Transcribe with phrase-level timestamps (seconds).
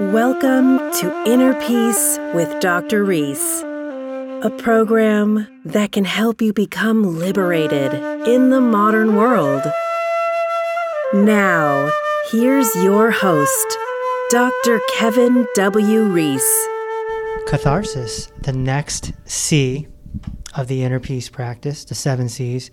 [0.00, 3.02] Welcome to Inner Peace with Dr.
[3.02, 7.94] Reese, a program that can help you become liberated
[8.28, 9.64] in the modern world.
[11.12, 11.90] Now,
[12.30, 13.78] here's your host,
[14.30, 14.80] Dr.
[14.94, 16.04] Kevin W.
[16.04, 16.68] Reese.
[17.48, 19.88] Catharsis, the next C
[20.54, 22.70] of the inner peace practice, the seven C's,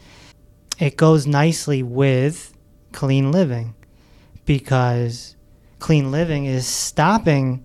[0.78, 2.56] it goes nicely with
[2.92, 3.74] clean living
[4.46, 5.35] because
[5.86, 7.64] clean living is stopping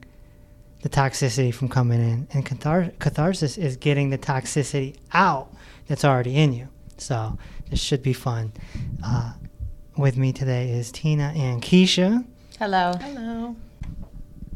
[0.82, 5.50] the toxicity from coming in, and cathar- catharsis is getting the toxicity out
[5.88, 6.68] that's already in you.
[6.98, 7.38] So
[7.70, 8.52] this should be fun.
[9.02, 9.32] Uh,
[9.96, 12.22] with me today is Tina and Keisha.
[12.58, 12.92] Hello.
[13.00, 13.56] Hello.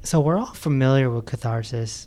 [0.02, 2.06] So we're all familiar with catharsis.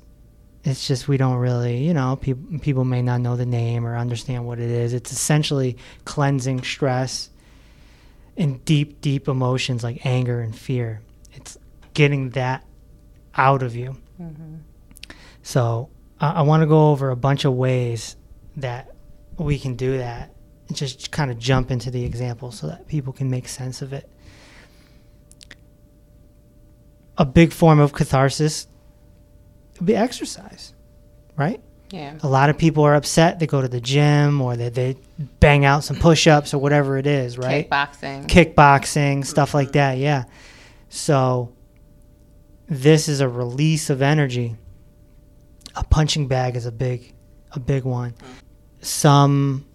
[0.63, 3.97] It's just we don't really, you know, people people may not know the name or
[3.97, 4.94] understand what it is.
[4.94, 7.31] It's essentially cleansing stress
[8.38, 11.02] and deep, deep emotions like anger and fear.
[11.97, 12.63] Getting that
[13.35, 13.97] out of you.
[14.21, 14.57] Mm-hmm.
[15.41, 18.16] So I I want to go over a bunch of ways
[18.58, 18.95] that
[19.38, 20.33] we can do that.
[20.67, 23.94] And just kind of jump into the example so that people can make sense of
[23.94, 24.09] it.
[27.17, 28.67] A big form of catharsis
[29.79, 30.73] would be exercise,
[31.38, 31.61] right?
[31.89, 32.17] Yeah.
[32.22, 33.39] A lot of people are upset.
[33.39, 34.97] They go to the gym or they, they
[35.39, 37.69] bang out some push ups or whatever it is, right?
[37.69, 38.27] Kickboxing.
[38.27, 39.97] kickboxing, stuff like that.
[39.97, 40.25] Yeah.
[40.89, 41.53] So
[42.67, 44.55] this is a release of energy.
[45.75, 47.13] A punching bag is a big,
[47.51, 48.13] a big one.
[48.81, 49.65] Some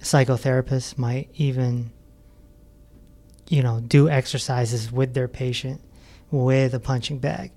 [0.00, 1.90] psychotherapists might even,
[3.48, 5.80] you know, do exercises with their patient
[6.30, 7.52] with a punching bag.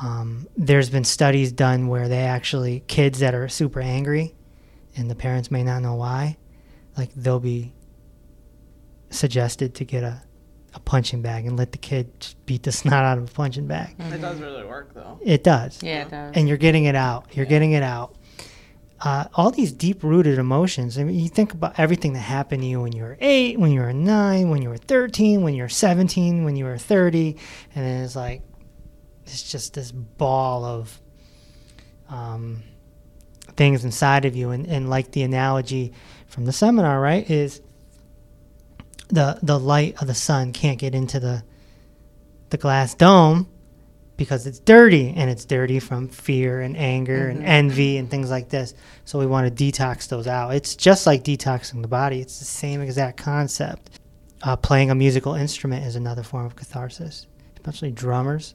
[0.00, 4.34] Um, there's been studies done where they actually kids that are super angry,
[4.96, 6.36] and the parents may not know why,
[6.96, 7.72] like they'll be
[9.10, 10.22] suggested to get a,
[10.74, 12.10] a punching bag and let the kid
[12.46, 13.94] beat the snot out of a punching bag.
[13.98, 15.18] It does really work though.
[15.22, 15.82] It does.
[15.82, 16.32] Yeah, it does.
[16.34, 17.26] And you're getting it out.
[17.36, 18.16] You're getting it out.
[19.02, 20.98] Uh, all these deep rooted emotions.
[20.98, 23.72] I mean, you think about everything that happened to you when you were eight, when
[23.72, 27.38] you were nine, when you were 13, when you were 17, when you were 30.
[27.74, 28.42] And then it's like,
[29.24, 31.00] it's just this ball of
[32.10, 32.62] um,
[33.56, 34.50] things inside of you.
[34.50, 35.94] And, and like the analogy
[36.26, 37.62] from the seminar, right, is
[39.10, 41.42] the the light of the sun can't get into the
[42.50, 43.48] the glass dome
[44.16, 48.50] because it's dirty and it's dirty from fear and anger and envy and things like
[48.50, 48.74] this.
[49.06, 50.50] So we want to detox those out.
[50.54, 52.20] It's just like detoxing the body.
[52.20, 53.98] It's the same exact concept.
[54.42, 57.26] Uh, playing a musical instrument is another form of catharsis,
[57.56, 58.54] especially drummers.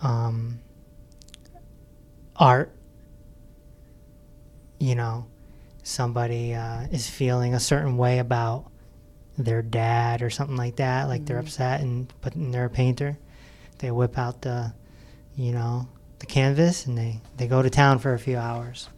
[0.00, 0.60] Um,
[2.36, 2.72] art.
[4.78, 5.26] You know,
[5.82, 8.71] somebody uh, is feeling a certain way about
[9.42, 11.46] their dad or something like that, like they're mm-hmm.
[11.46, 13.18] upset and but and they're a painter.
[13.78, 14.72] They whip out the,
[15.36, 15.88] you know,
[16.18, 18.88] the canvas and they they go to town for a few hours.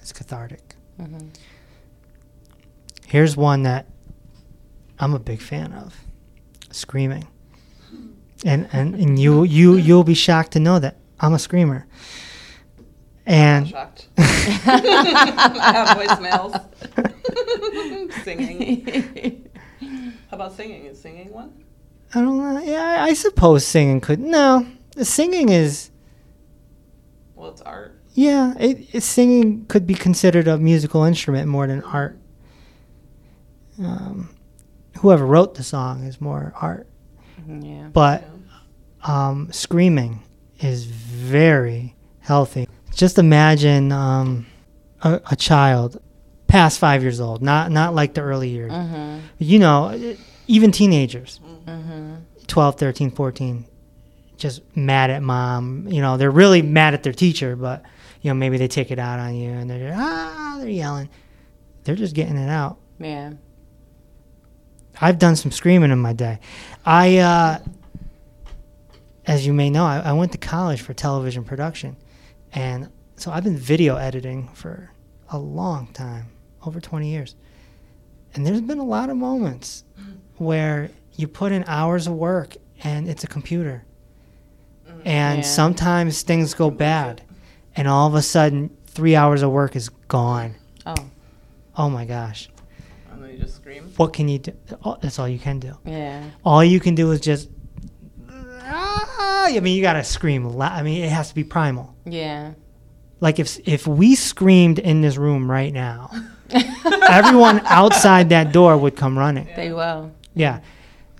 [0.00, 0.76] It's cathartic.
[1.00, 1.28] Mm-hmm.
[3.06, 3.86] Here's one that
[4.98, 5.96] I'm a big fan of,
[6.70, 7.26] screaming.
[8.44, 11.86] And and, and you you you'll be shocked to know that I'm a screamer.
[12.78, 12.84] I'm
[13.26, 14.08] And shocked.
[14.18, 16.64] I have voicemails.
[18.24, 19.47] singing.
[20.30, 20.84] How about singing?
[20.84, 21.64] Is singing one?
[22.14, 22.60] I don't know.
[22.60, 24.20] Yeah, I, I suppose singing could.
[24.20, 24.66] No,
[25.02, 25.90] singing is.
[27.34, 27.98] Well, it's art.
[28.12, 32.18] Yeah, it, it, singing could be considered a musical instrument more than art.
[33.78, 34.34] Um,
[34.98, 36.88] whoever wrote the song is more art,
[37.46, 37.88] yeah.
[37.92, 38.24] but
[39.04, 40.22] um, screaming
[40.60, 42.68] is very healthy.
[42.92, 44.46] Just imagine um,
[45.02, 46.02] a, a child
[46.48, 48.72] past five years old, not not like the early years.
[48.72, 49.18] Mm-hmm.
[49.38, 50.16] You know,
[50.48, 52.14] even teenagers, Mm-hmm.
[52.46, 53.66] 12, 13, 14,
[54.38, 55.86] just mad at mom.
[55.88, 57.82] You know, they're really mad at their teacher, but,
[58.22, 61.10] you know, maybe they take it out on you and they're, ah, they're yelling.
[61.84, 62.78] They're just getting it out.
[62.98, 63.34] Yeah.
[65.00, 66.40] I've done some screaming in my day.
[66.86, 67.58] I, uh,
[69.26, 71.96] as you may know, I, I went to college for television production.
[72.54, 74.90] And so I've been video editing for
[75.28, 76.28] a long time,
[76.64, 77.34] over 20 years.
[78.34, 79.84] And there's been a lot of moments
[80.36, 83.84] where you put in hours of work and it's a computer.
[85.04, 85.44] And Yeah.
[85.44, 87.22] sometimes things go bad.
[87.76, 90.56] And all of a sudden, three hours of work is gone.
[90.86, 90.94] Oh.
[91.76, 92.48] Oh my gosh.
[93.12, 93.92] And then you just scream.
[93.96, 94.52] What can you do?
[94.84, 95.76] Oh, that's all you can do.
[95.84, 96.22] Yeah.
[96.44, 97.48] all you can do is just
[98.30, 102.52] ah, I mean you gotta scream lou- I mean it has to be primal Yeah.
[103.20, 106.10] like if if we screamed in this room right now
[107.10, 110.12] everyone outside that door would come running They will.
[110.34, 110.60] yeah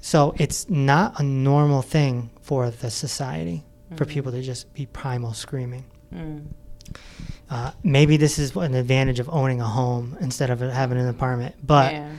[0.00, 3.64] So it's not a normal thing for the society
[3.96, 4.12] for Mm-hmm.
[4.14, 5.84] people to just be primal screaming.
[6.14, 6.44] Mm.
[7.50, 11.54] Uh, maybe this is an advantage of owning a home instead of having an apartment,
[11.66, 12.12] but yeah.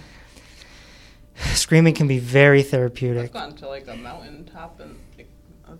[1.53, 3.25] screaming can be very therapeutic.
[3.25, 5.29] I've gone to like a mountain top in like,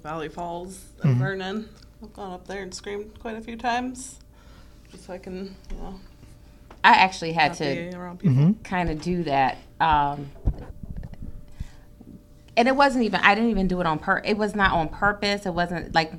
[0.04, 1.18] Valley Falls in Mhm.
[1.18, 1.70] Vernon.
[2.04, 4.20] I've gone up there and screamed quite a few times,
[4.92, 6.00] just so I can, you know,
[6.84, 8.52] I actually had to mm-hmm.
[8.64, 9.58] kind of do that.
[9.80, 10.32] Um,
[12.56, 14.22] and it wasn't even, I didn't even do it on pur.
[14.26, 15.46] It was not on purpose.
[15.46, 16.14] It wasn't like,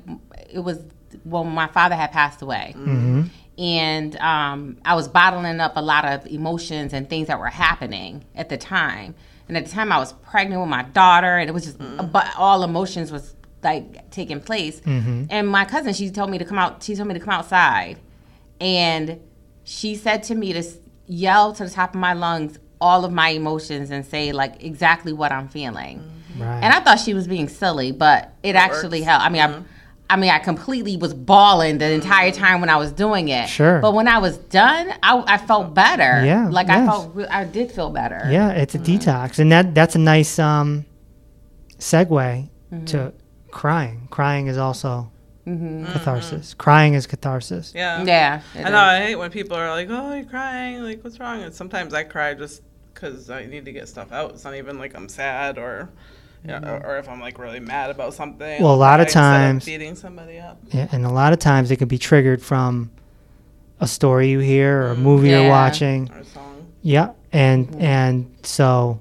[0.49, 0.79] it was,
[1.25, 2.73] well, my father had passed away.
[2.75, 3.23] hmm
[3.57, 8.25] And um, I was bottling up a lot of emotions and things that were happening
[8.35, 9.13] at the time.
[9.47, 11.77] And at the time, I was pregnant with my daughter, and it was just,
[12.11, 14.79] but all emotions was like taking place.
[14.79, 16.81] hmm And my cousin, she told me to come out.
[16.81, 17.99] She told me to come outside,
[18.61, 19.19] and
[19.71, 20.63] she said to me to
[21.07, 25.13] yell to the top of my lungs all of my emotions and say like exactly
[25.13, 25.99] what I'm feeling.
[25.99, 26.41] Mm-hmm.
[26.41, 26.61] Right.
[26.61, 29.09] And I thought she was being silly, but it actually works.
[29.09, 29.25] helped.
[29.25, 29.63] I mean, I, mm-hmm.
[30.09, 32.43] I mean, I completely was bawling the entire mm-hmm.
[32.43, 33.47] time when I was doing it.
[33.47, 33.79] Sure.
[33.79, 36.25] But when I was done, I, I felt better.
[36.25, 36.89] Yeah, Like I yes.
[36.89, 38.27] felt, re- I did feel better.
[38.29, 40.85] yeah, it's a detox, and that that's a nice um,
[41.77, 42.49] segue
[42.87, 43.13] to
[43.51, 44.09] crying.
[44.11, 45.11] Crying is also
[45.45, 45.83] Mm-hmm.
[45.83, 45.91] Mm-hmm.
[45.91, 46.53] catharsis.
[46.53, 47.73] Crying is catharsis.
[47.75, 48.03] Yeah.
[48.03, 48.41] Yeah.
[48.55, 48.67] I know.
[48.69, 48.73] is.
[48.75, 50.83] I hate when people are like, "Oh, you're crying.
[50.83, 52.61] Like, what's wrong?" And sometimes I cry just
[52.93, 54.31] because I need to get stuff out.
[54.31, 55.89] It's not even like I'm sad or,
[56.43, 58.61] you know, or, or if I'm like really mad about something.
[58.61, 60.59] Well, a I'll lot of cry times- beating somebody up.
[60.69, 62.91] Yeah, and a lot of times it can be triggered from
[63.79, 65.03] a story you hear or a mm-hmm.
[65.03, 65.41] movie Yeah.
[65.41, 66.11] you're watching.
[66.11, 66.67] Or a song.
[66.83, 68.99] Yeah, and and so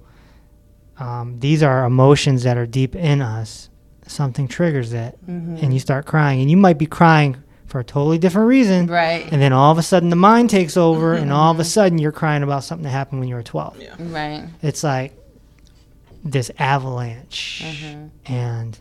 [0.99, 3.70] um, these are emotions that are deep in us.
[4.11, 7.37] Something triggers it, and you start crying, and you might be crying
[7.67, 9.29] for a totally different reason, Right.
[9.31, 11.99] and then all of a sudden the mind takes over, and all of a sudden
[11.99, 13.81] you're crying about something that happened when you were 12.
[13.81, 13.95] Yeah.
[14.01, 14.45] Right.
[14.63, 15.17] It's like
[16.25, 18.09] this avalanche, mm-hmm.
[18.33, 18.79] and,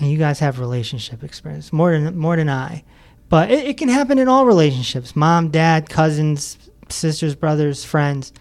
[0.00, 2.82] and you guys have relationship experience more than more than I,
[3.28, 6.58] but it, it can happen in all relationships: mom, dad, cousins,
[6.88, 8.32] sisters, brothers, friends.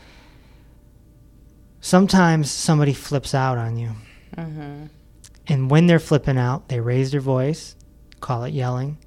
[1.79, 3.91] Sometimes somebody flips out on you,
[4.35, 4.85] Mm-hmm.
[5.47, 7.75] And when they're flipping out, they raise their voice,
[8.19, 8.97] call it yelling,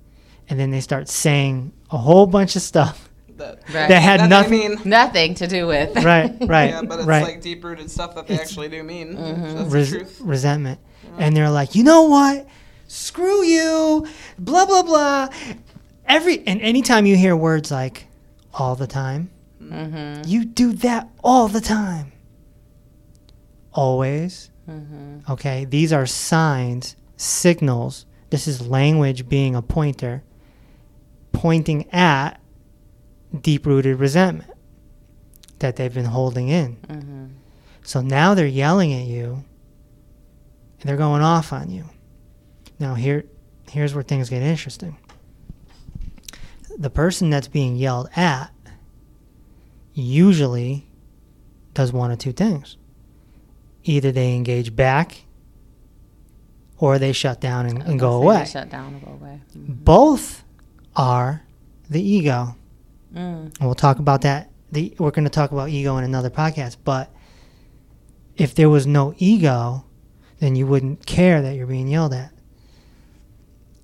[0.49, 3.09] and then they start saying a whole bunch of stuff
[3.41, 3.89] That, Right.
[3.89, 4.61] that had that nothing.
[4.61, 4.79] They mean.
[4.85, 5.97] Nothing to do with.
[6.05, 7.23] Right, right, Yeah, but it's right.
[7.23, 9.17] like deep rooted stuff that they It's- actually do mean.
[9.17, 9.57] Mm-hmm.
[9.57, 10.21] That's res- the truth.
[10.21, 10.81] resentment.
[11.19, 12.47] And they're like, you know what?
[12.87, 14.07] Screw you,
[14.39, 15.29] blah, blah, blah.
[16.07, 18.07] Every And anytime you hear words like
[18.53, 19.31] all the time,
[19.63, 20.29] Mm-hmm.
[20.29, 22.13] you do that all the time.
[23.73, 24.50] Always.
[24.71, 25.33] Mm-hmm.
[25.33, 25.65] Okay.
[25.65, 28.07] These are signs, signals.
[28.31, 30.23] This is language being a pointer,
[31.33, 32.41] pointing at
[33.39, 34.51] deep rooted resentment
[35.59, 36.77] that they've been holding in.
[36.77, 37.27] Mm-hmm.
[37.83, 39.45] So now they're yelling at you
[40.81, 41.85] and they're going off on you.
[42.79, 43.25] Now here
[43.71, 44.97] here's where things get interesting.
[46.79, 48.53] The person that's being yelled at
[49.93, 50.87] usually
[51.75, 52.77] does one of two things.
[53.85, 55.25] Either they engage back
[56.79, 58.45] or they shut down and, and go away.
[58.45, 59.41] Shut down and go away.
[59.55, 60.45] Both
[60.97, 61.43] are
[61.89, 62.57] the ego.
[63.15, 63.55] Mm.
[63.59, 64.51] And we'll talk about that.
[64.73, 66.77] The, we're going to talk about ego in another podcast.
[66.85, 67.11] But
[68.37, 69.85] if there was no ego,
[70.39, 72.33] then you wouldn't care that you're being yelled at.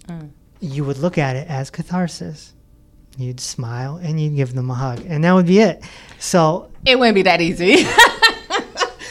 [0.08, 0.30] Mm.
[0.61, 2.54] You would look at it as catharsis.
[3.18, 5.82] You'd smile and you'd give them a hug, and that would be it.
[6.18, 7.87] So, It wouldn't be that easy.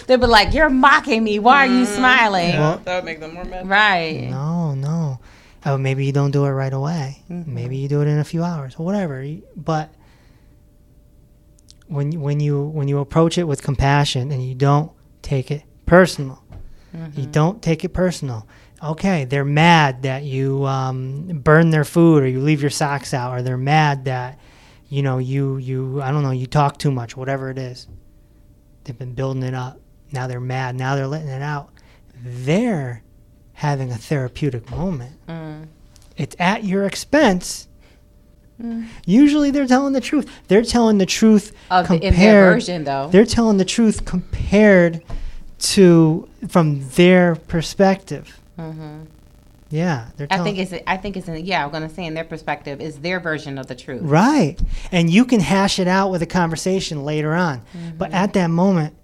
[0.07, 1.39] They'd be like, "You're mocking me.
[1.39, 1.95] Why are you mm-hmm.
[1.95, 3.67] smiling?" Yeah, Well- that would make them more mad.
[3.67, 4.27] Right.
[4.29, 5.19] no, no.
[5.65, 7.23] Oh, maybe you don't do it right away.
[7.29, 7.53] Mm-hmm.
[7.53, 9.25] Maybe you do it in a few hours or whatever.
[9.55, 9.91] But
[11.87, 15.63] when you- when you when you approach it with compassion and you don't take it
[15.85, 16.43] personal,
[16.93, 17.31] you mm-hmm.
[17.31, 18.47] don't take it personal.
[18.83, 23.33] Okay, they're mad that you um, burn their food or you leave your socks out,
[23.33, 24.37] or they're mad that
[24.89, 27.87] you know you you I don't know you talk too much, whatever it is.
[28.83, 29.79] They've been building it up.
[30.11, 30.75] Now they're mad.
[30.75, 31.69] Now they're letting it out.
[32.23, 33.03] They're
[33.53, 35.17] having a therapeutic moment.
[35.27, 35.67] Mm.
[36.17, 37.67] It's at your expense.
[39.05, 40.29] Usually they're telling the truth.
[40.47, 42.53] They're telling the truth Of the, in their compared.
[42.53, 43.09] version, though.
[43.09, 45.03] They're telling the truth compared
[45.59, 48.39] to from their perspective.
[48.57, 49.01] hmm
[49.69, 50.73] Yeah, they're I think it's.
[50.87, 51.27] I think it's.
[51.27, 54.01] In, yeah, I'm gonna say in their perspective is their version of the truth.
[54.03, 54.57] right,
[54.89, 57.61] and you can hash it out with a conversation later on.
[57.97, 58.95] But at that moment,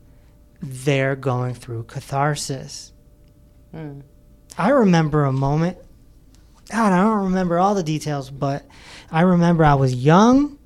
[0.61, 2.93] they're going through catharsis.
[3.73, 4.03] Mm.
[4.57, 5.77] I remember a moment.
[6.69, 8.65] God, I don't remember all the details, but
[9.11, 10.57] I remember I was young.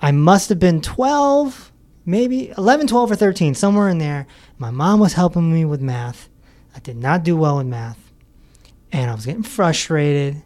[0.00, 1.72] I must have been 12,
[2.04, 4.26] maybe 11, 12, or 13, somewhere in there.
[4.58, 6.28] My mom was helping me with math.
[6.74, 7.98] I did not do well in math.
[8.92, 10.42] And I was getting frustrated.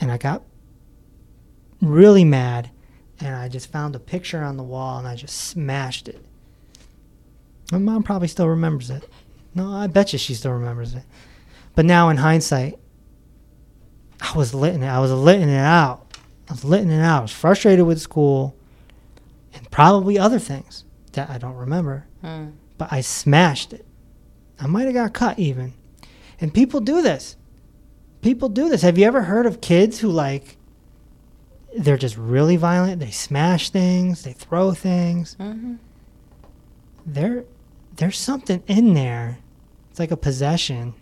[0.00, 0.42] And I got
[1.80, 2.70] really mad.
[3.20, 6.24] And I just found a picture on the wall and I just smashed it.
[7.72, 9.08] My mom probably still remembers it.
[9.54, 11.02] No, I bet you she still remembers it.
[11.74, 12.78] But now in hindsight,
[14.20, 14.88] I was letting it.
[14.88, 16.16] I was letting it out.
[16.48, 17.18] I was letting it out.
[17.18, 18.56] I was frustrated with school
[19.54, 22.06] and probably other things that I don't remember.
[22.20, 22.50] Hmm.
[22.78, 23.86] But I smashed it.
[24.60, 25.74] I might have got cut even.
[26.40, 27.36] And people do this.
[28.20, 28.82] People do this.
[28.82, 30.56] Have you ever heard of kids who like
[31.76, 33.00] they're just really violent?
[33.00, 35.36] They smash things, they throw things.
[35.38, 35.78] Mhm.
[37.06, 37.44] There
[37.96, 39.38] there's something in there.
[39.90, 40.94] It's like a possession.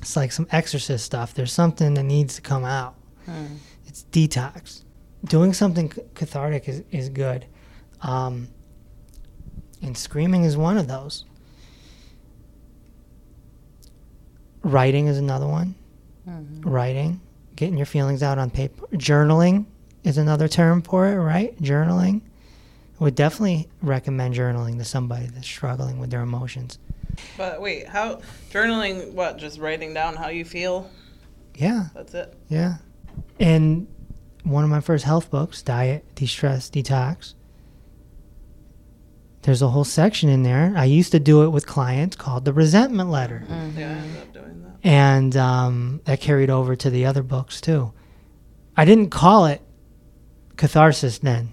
[0.00, 1.34] It's like some exorcist stuff.
[1.34, 2.94] There's something that needs to come out.
[3.26, 3.46] Hmm.
[3.86, 4.84] It's detox.
[5.24, 7.46] Doing something cathartic is, is good.
[8.00, 8.48] Um,
[9.82, 11.24] and screaming is one of those.
[14.62, 15.74] Writing is another one.
[16.28, 16.62] Mhm.
[16.64, 17.20] Writing,
[17.56, 18.86] getting your feelings out on paper.
[18.92, 19.64] Journaling
[20.04, 21.56] is another term for it, right?
[21.62, 22.20] Journaling.
[23.00, 26.78] Would definitely recommend journaling to somebody that's struggling with their emotions.
[27.36, 29.12] But wait, how journaling?
[29.12, 29.38] What?
[29.38, 30.88] Just writing down how you feel.
[31.56, 32.34] Yeah, That's it.
[32.48, 32.76] Yeah.
[33.38, 33.86] And
[34.44, 37.34] one of my first health books, Diet, De-Stress, Detox,
[39.42, 40.72] there's a whole section in there.
[40.76, 43.42] I used to do it with clients called the resentment letter.
[43.48, 44.76] Yeah, I ended up doing that.
[44.82, 47.92] And um, that carried over to the other books too.
[48.76, 49.60] I didn't call it
[50.56, 51.52] catharsis then,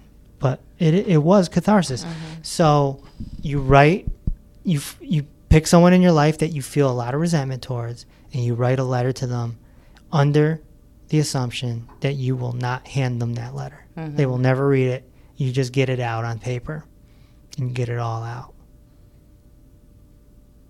[0.78, 2.04] it, it was catharsis.
[2.42, 3.02] So
[3.42, 4.06] you write,
[4.64, 7.62] you, f- you pick someone in your life that you feel a lot of resentment
[7.62, 9.58] towards, and you write a letter to them
[10.12, 10.60] under
[11.08, 13.84] the assumption that you will not hand them that letter.
[13.96, 15.10] They will never read it.
[15.36, 16.84] You just get it out on paper
[17.56, 18.52] and you get it all out.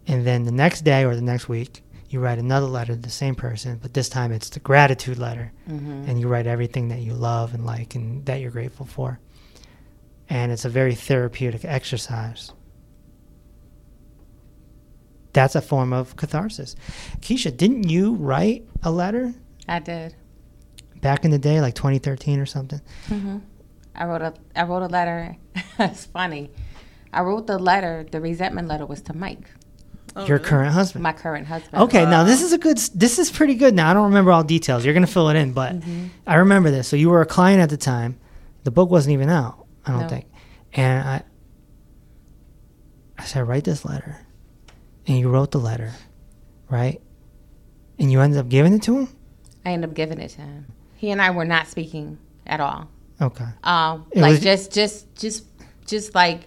[0.06, 3.10] And then the next day or the next week, you write another letter to the
[3.10, 5.52] same person, but this time it's the gratitude letter.
[5.68, 6.08] Mhm.
[6.08, 9.18] And you write everything that you love and like and that you're grateful for.
[10.28, 12.52] And it's a very therapeutic exercise.
[15.32, 16.74] That's a form of catharsis.
[17.20, 19.34] Keisha, didn't you write a letter
[19.68, 20.14] I did.
[21.00, 22.80] back in the day, like 2013 or something?
[23.08, 23.38] Mm-hmm.
[23.94, 25.36] I wrote a I wrote a letter.
[25.78, 26.50] it's funny.
[27.12, 28.06] I wrote the letter.
[28.10, 29.50] The resentment letter was to Mike,
[30.16, 30.48] Oh, Your really?
[30.48, 31.02] current husband.
[31.02, 31.82] my current husband.
[31.84, 32.78] Okay, now this is a good.
[32.94, 33.74] This is pretty good.
[33.74, 34.84] Now I don't remember all details.
[34.84, 35.76] You're gonna fill it in, but
[36.26, 36.88] I remember this.
[36.88, 38.18] So you were a client at the time.
[38.64, 39.66] The book wasn't even out.
[39.88, 40.08] I don't No.
[40.08, 40.26] think.
[40.74, 41.22] And I,
[43.18, 44.16] I said, write this letter,
[45.06, 45.92] and you wrote the letter,
[46.68, 47.00] right?
[47.98, 49.08] And you ended up giving it to him.
[49.64, 50.66] I ended up giving it to him.
[50.96, 52.88] He and I were not speaking at all.
[53.20, 53.44] Okay.
[53.64, 55.44] Um, It like was- just, just, just,
[55.86, 56.42] just like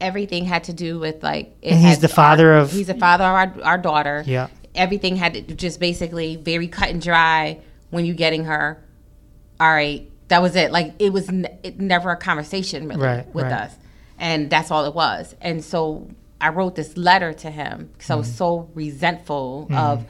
[0.00, 1.54] everything had to do with like.
[1.62, 4.22] It And he's the father our- of- He's the father of our, our daughter.
[4.26, 4.48] Yeah.
[4.74, 7.60] Everything had to just basically very cut and dry.
[7.90, 8.82] When you getting her,
[9.60, 10.72] all right, that was it.
[10.72, 13.52] Like it was n- it, never a conversation really Right, with right.
[13.52, 13.74] us,
[14.18, 15.36] and that's all it was.
[15.40, 16.08] And so
[16.40, 18.36] I wrote this letter to him because I was Mm-hmm.
[18.36, 20.04] so resentful of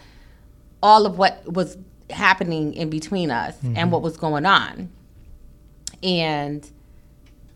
[0.82, 1.76] all of what was
[2.10, 3.76] happening in between us Mm-hmm.
[3.76, 4.90] and what was going on
[6.02, 6.68] and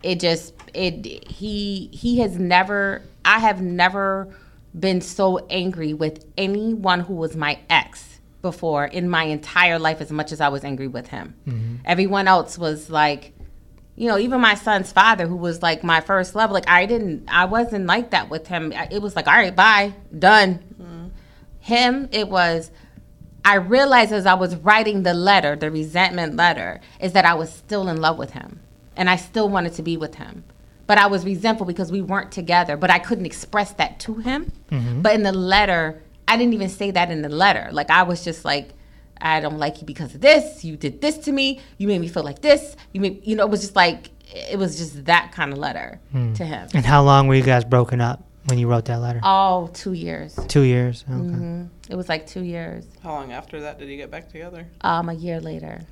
[0.03, 4.29] it just it he he has never i have never
[4.79, 8.16] been so angry with anyone who was my ex
[8.51, 11.35] before in my entire life as much as i was angry with him.
[11.49, 11.75] Mm-hmm.
[11.85, 13.33] Everyone else was like
[13.97, 17.25] you know even my son's father who was like my first love like i didn't
[17.27, 18.73] i wasn't like that with him.
[18.97, 20.51] It was like all right bye done.
[20.81, 21.07] Mm-hmm.
[21.61, 22.71] Him it was
[23.45, 27.53] i realized as i was writing the letter the resentment letter is that i was
[27.53, 28.61] still in love with him
[28.97, 30.45] and i still wanted to be with him.
[30.87, 34.53] But i was resentful because we weren't together but i couldn't express that to him.
[34.71, 35.03] Mm-hmm.
[35.03, 38.25] But in the letter i didn't even say that in the letter like i was
[38.25, 38.71] just like
[39.21, 42.09] i don't like you because of this you did this to me you made me
[42.09, 44.11] feel like this you made you know it was just like
[44.53, 46.01] it was just that kind of letter
[46.35, 49.21] to him And how long were you guys broken up when you wrote that letter?
[49.25, 51.05] Oh, two years Two years.
[51.09, 51.15] Okay.
[51.15, 54.67] hmm it was like two years How long after that did you get back together?
[54.83, 55.83] Um, a year later.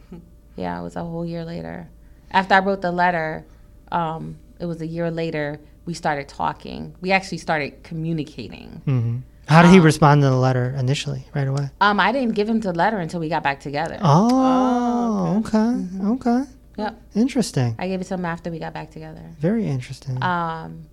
[0.56, 1.88] Yeah, it was a whole year later.
[2.30, 3.44] After I wrote the letter,
[3.92, 6.94] um, it was a year later we started talking.
[7.00, 8.82] We actually started communicating.
[8.84, 9.16] hmm
[9.48, 11.26] How did he respond to the letter initially?
[11.34, 11.70] Right away.
[11.80, 13.98] Um, I didn't give him the letter until we got back together.
[14.02, 15.86] Oh, okay.
[16.14, 16.50] Okay.
[16.76, 17.76] Yep, Interesting.
[17.78, 19.22] I gave it to him after we got back together.
[19.38, 20.20] Very interesting.
[20.22, 20.86] Um,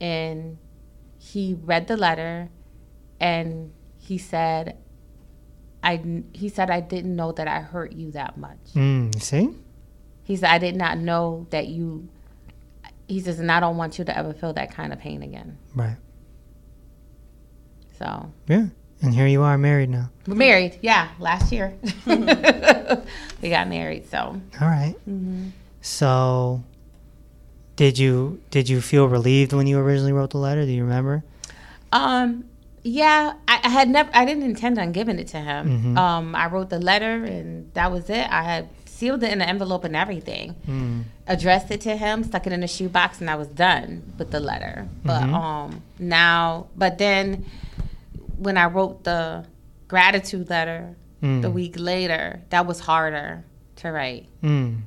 [0.00, 0.58] and
[1.18, 2.48] he read the letter,
[3.20, 4.76] and he said,
[5.82, 9.50] "I." He said, "I didn't know that I hurt you that much." Mm, see?
[10.24, 12.08] He said, I did not know that you
[13.08, 15.56] he says, and I don't want you to ever feel that kind of pain again.
[15.74, 15.96] Right.
[17.98, 18.66] So Yeah.
[19.00, 20.10] And here you are married now.
[20.26, 20.78] we're married.
[20.82, 21.74] Yeah, last year
[22.06, 24.08] we got married.
[24.10, 24.96] So All right.
[25.80, 26.62] So
[27.76, 30.64] did you did you feel relieved when you originally wrote the letter?
[30.64, 31.24] Do you remember?
[31.92, 32.44] Um,
[32.82, 35.96] yeah, I, I had never, I didn't intend on giving it to him.
[35.96, 38.26] Um, I wrote the letter and that was it.
[38.30, 42.52] I had sealed it in an envelope and everything, addressed it to him, stuck it
[42.52, 44.88] in a shoebox, and I was done with the letter.
[45.04, 47.46] But um, now, but then
[48.38, 49.44] when I wrote the
[49.88, 53.44] gratitude letter the week later, that was harder
[53.76, 54.28] to write.
[54.42, 54.82] Mm.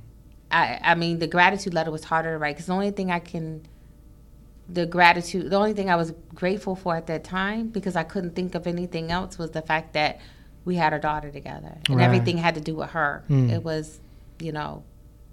[0.50, 3.20] I, I mean, the gratitude letter was harder to write because the only thing I
[3.20, 3.62] can,
[4.70, 8.36] the gratitude, the only thing I was grateful for at that time because I couldn't
[8.36, 10.20] think of anything else was the fact that
[10.64, 12.06] we had a daughter together and Right.
[12.06, 13.24] everything had to do with her.
[13.30, 13.52] Mm.
[13.52, 14.00] It was,
[14.40, 14.84] you know,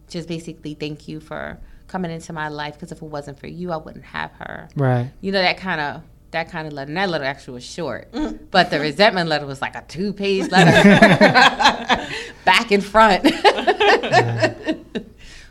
[0.09, 3.71] just basically thank you for coming into my life because if it wasn't for you,
[3.71, 4.69] I wouldn't have her.
[4.75, 5.11] Right.
[5.21, 6.03] You know, that kind of.
[6.31, 6.89] That kind of letter.
[6.89, 7.29] And that letter mm.
[7.29, 8.39] actually was short, mm.
[8.51, 10.71] but the resentment letter was like a two-page letter,
[12.45, 13.23] back and front.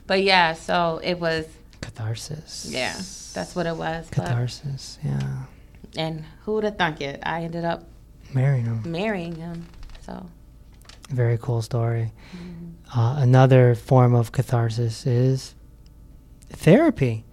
[0.08, 1.46] but yeah, so it was
[1.82, 2.68] Catharsis.
[2.70, 2.94] yeah,
[3.34, 4.08] that's what it was.
[4.16, 5.00] But, Catharsis.
[5.04, 5.44] Yeah.
[5.96, 7.22] and who would have thunk it?
[7.24, 7.88] I ended up
[8.34, 8.84] Marrying him.
[8.86, 9.66] marrying him.
[10.06, 10.28] So
[11.10, 12.12] Very cool story.
[12.36, 13.00] Mm-hmm.
[13.00, 15.56] Uh, another form of catharsis is
[16.50, 17.26] therapy.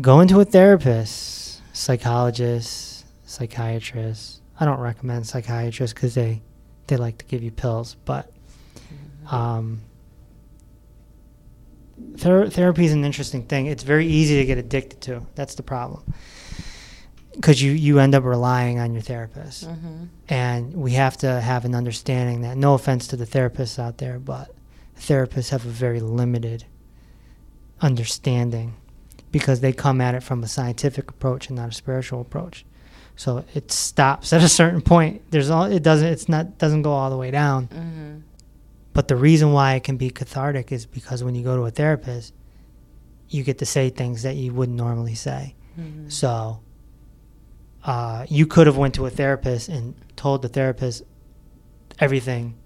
[0.00, 1.39] Going to a therapist,
[1.80, 4.42] psychologist, psychiatrists.
[4.58, 6.42] I don't recommend psychiatrists because they
[6.86, 8.30] they like to give you pills, but
[9.30, 9.80] um,
[12.16, 13.66] ther- therapy is an interesting thing.
[13.66, 15.22] It's very easy to get addicted to.
[15.36, 16.12] That's the problem.
[17.32, 19.68] Because you, you end up relying on your therapist.
[20.28, 24.18] And we have to have an understanding that, no offense to the therapists out there,
[24.18, 24.52] but
[24.98, 26.64] therapists have a very limited
[27.80, 28.74] understanding
[29.30, 32.64] because they come at it from a scientific approach and not a spiritual approach.
[33.16, 35.30] So it stops at a certain point.
[35.30, 37.68] There's all it doesn't it's not doesn't go all the way down.
[37.68, 38.18] mm-hmm.
[38.92, 41.70] But the reason why it can be cathartic is because when you go to a
[41.70, 42.34] therapist,
[43.28, 45.54] you get to say things that you wouldn't normally say.
[46.08, 46.60] So
[47.84, 51.02] uh, you could have went to a therapist and told the therapist
[51.98, 52.56] everything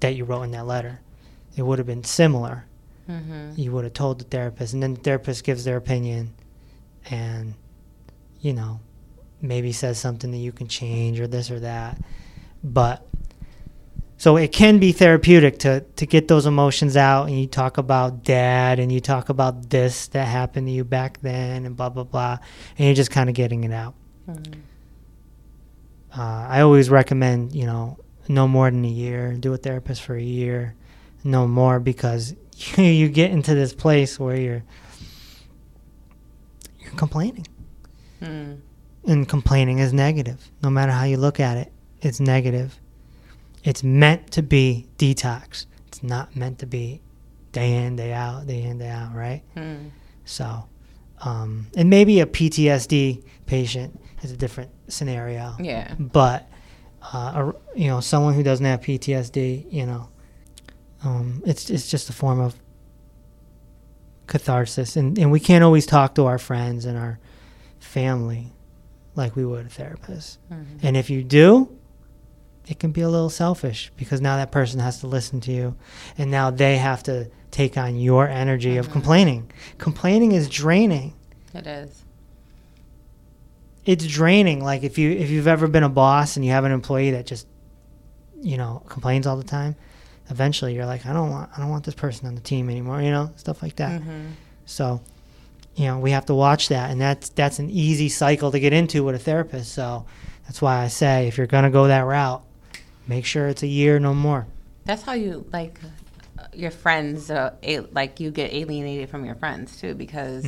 [0.00, 1.00] that you wrote in that letter.
[1.56, 2.66] It would have been similar.
[3.08, 3.52] Mm-hmm.
[3.56, 6.34] You would have told the therapist, and then the therapist gives their opinion,
[7.10, 7.54] and
[8.40, 8.80] you know,
[9.40, 11.98] maybe says something that you can change or this or that.
[12.62, 13.06] But
[14.16, 18.22] so it can be therapeutic to to get those emotions out, and you talk about
[18.24, 22.04] dad, and you talk about this that happened to you back then, and blah blah
[22.04, 22.38] blah,
[22.78, 23.94] and you're just kind of getting it out.
[26.16, 29.32] Uh, I always recommend, you know, no more than a year.
[29.34, 30.74] Do a therapist for a year,
[31.24, 34.62] no more, because you, you get into this place where you're
[36.80, 37.46] you're complaining,
[38.22, 38.60] Mm.
[39.06, 40.50] and complaining is negative.
[40.62, 42.78] No matter how you look at it, it's negative.
[43.62, 45.66] It's meant to be detox.
[45.88, 47.00] It's not meant to be
[47.52, 49.42] day in, day out, day in, day out, right?
[49.56, 49.90] Mm.
[50.24, 50.64] So,
[51.22, 55.94] um, and maybe a PTSD patient is a different scenario Yeah.
[55.98, 56.48] but
[57.12, 60.08] uh, a, you know someone who doesn't have PTSD, you know,
[61.04, 62.54] um, it's it's just a form of
[64.26, 67.18] catharsis, and and we can't always talk to our friends and our
[67.78, 68.52] family
[69.14, 70.38] like we would a therapist,
[70.82, 71.70] and if you do.
[72.66, 75.76] It can be a little selfish because now that person has to listen to you,
[76.16, 79.50] and now they have to take on your energy of complaining.
[79.76, 81.12] Complaining is draining
[81.52, 82.02] It is.
[83.84, 86.72] it's draining like if you if you've ever been a boss and you have an
[86.72, 87.46] employee that just
[88.40, 89.76] you know complains all the time
[90.30, 93.00] eventually you're like i don't want i don't want this person on the team anymore
[93.02, 94.00] you know stuff like that.
[94.66, 95.00] So
[95.76, 98.72] you know we have to watch that and that's that's an easy cycle to get
[98.72, 99.72] into with a therapist.
[99.72, 100.06] So
[100.46, 102.42] that's why i say if you're going to go that route
[103.06, 104.46] make sure it's a year no more.
[104.86, 105.78] That's how you like
[106.38, 107.30] uh, your friends.
[107.30, 110.44] Uh, a- like you get alienated from your friends too because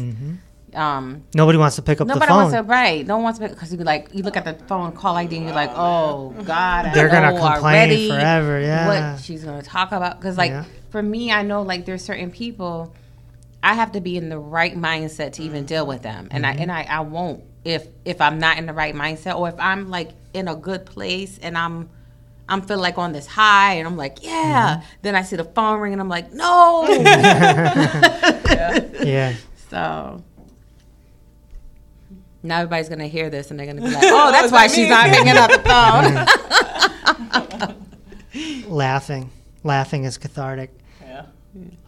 [0.77, 2.63] um, nobody wants to pick up nobody the phone wants to.
[2.63, 3.07] Right?
[3.07, 5.47] No one wants to because you like you look at the phone call ID and
[5.47, 9.13] you're like, oh God, I They're gonna complain already forever, yeah.
[9.13, 10.19] What she's gonna talk about?
[10.21, 10.65] Because like Yeah.
[10.91, 12.95] for me, I know like there's certain people.
[13.63, 16.59] I have to be in the right mindset to even deal with them, and Mm-hmm.
[16.59, 19.57] I and I, I won't if if I'm not in the right mindset or if
[19.59, 21.89] I'm like in a good place and I'm
[22.49, 24.77] I'm feeling like on this high and I'm like yeah.
[24.77, 24.87] Mm-hmm.
[25.03, 26.87] Then I see the phone ring and I'm like no.
[29.03, 29.35] yeah
[29.71, 30.23] so
[32.47, 35.11] now everybody's gonna hear this and they're gonna be like, oh, that's why she's not
[35.11, 35.59] picking up the
[37.63, 37.75] phone.
[38.69, 39.31] laughing
[39.63, 41.27] laughing is cathartic Yeah.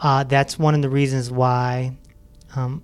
[0.01, 1.97] uh, that's one of the reasons why
[2.57, 2.83] um,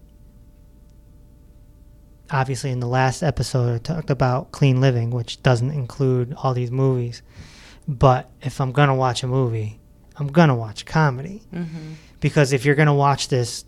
[2.30, 6.70] obviously in the last episode I talked about clean living, which doesn't include all these
[6.70, 7.22] movies.
[7.86, 9.78] But if I'm gonna watch a movie,
[10.16, 11.42] I'm gonna watch comedy
[12.20, 13.64] because if you're gonna watch this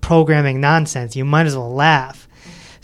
[0.00, 2.23] programming nonsense, you might as well laugh.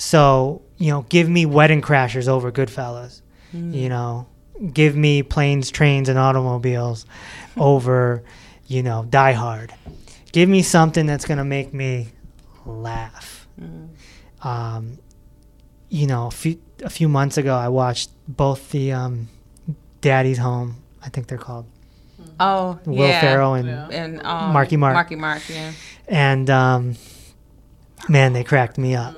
[0.00, 3.20] So you know, give me Wedding Crashers over Goodfellas.
[3.52, 4.26] You know,
[4.72, 7.04] give me planes, trains, and automobiles
[7.56, 8.22] over,
[8.66, 9.74] you know, Die Hard.
[10.32, 12.08] Give me something that's gonna make me
[12.64, 13.46] laugh.
[14.42, 14.98] Um,
[15.88, 19.28] you know, a few a few months ago, I watched both the um,
[20.00, 20.76] Daddy's Home.
[21.02, 21.66] I think they're called
[22.38, 23.20] Oh, Will yeah.
[23.20, 23.88] Ferrell and Yeah.
[23.90, 24.94] and um, Marky Mark.
[24.94, 25.72] Marky Mark, yeah.
[26.08, 26.96] and um,
[28.08, 29.16] man, they cracked me up.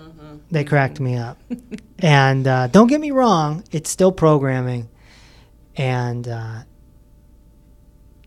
[0.53, 1.41] They cracked me up.
[1.99, 4.91] and uh, don't get me wrong, it's still programming.
[5.77, 6.63] And uh,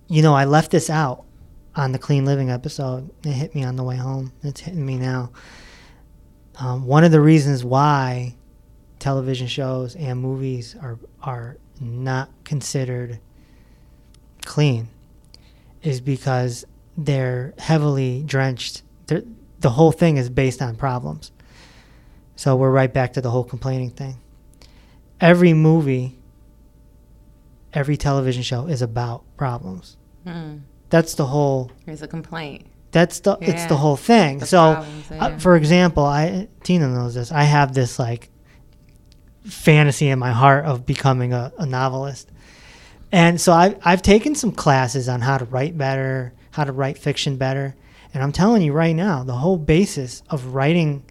[0.08, 1.24] you know, I left this out
[1.76, 3.12] on the clean living episode.
[3.24, 4.34] It hit me on the way home.
[4.42, 5.32] It's hitting me now.
[6.60, 8.36] Um, one of the reasons why
[8.98, 13.20] television shows and movies are are not considered
[14.46, 14.88] clean
[15.84, 16.66] is because
[16.98, 18.82] they're heavily drenched.
[19.06, 19.22] They're,
[19.60, 21.32] the whole thing is based on problems.
[22.36, 24.18] So we're right back to the whole complaining thing.
[25.22, 26.18] Every movie,
[27.74, 29.98] every television show is about problems.
[30.26, 30.62] Mm.
[30.90, 31.72] That's the whole.
[31.86, 32.68] Here's a complaint.
[32.92, 33.38] That's the.
[33.42, 34.40] It's the whole thing.
[34.40, 37.32] The so, problems, uh, for example, I Tina knows this.
[37.32, 38.30] I have this like
[39.44, 42.32] fantasy in my heart of becoming a, a novelist.
[43.12, 46.98] And so I, I've taken some classes on how to write better, how to write
[46.98, 47.76] fiction better.
[48.14, 51.04] And I'm telling you right now, the whole basis of writing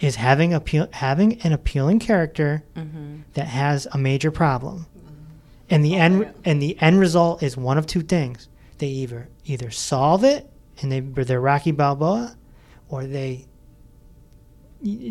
[0.00, 3.20] is having appeal, having an appealing character mm-hmm.
[3.34, 4.86] that has a major problem.
[4.96, 5.14] Mm-hmm.
[5.70, 8.48] And the end and the end result is one of two things.
[8.78, 12.36] They either either solve it and they they're Rocky Balboa
[12.88, 13.46] or they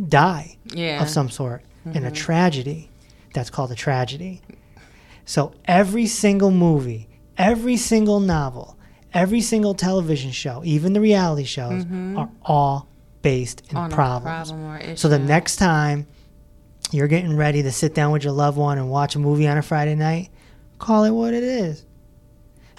[0.08, 1.02] die Yeah.
[1.02, 2.14] of some sort in a mm-hmm.
[2.14, 2.90] tragedy.
[3.34, 4.42] That's called a tragedy.
[5.26, 8.76] So every single movie, every single novel,
[9.14, 11.86] every single television show, even the reality shows,
[12.18, 12.90] are all
[13.22, 14.50] based in On problems.
[14.52, 14.96] problem or issue.
[14.96, 16.08] So the next time
[16.92, 19.58] you're getting ready to sit down with your loved one and watch a movie on
[19.58, 20.30] a Friday night,
[20.80, 21.86] call it what it is.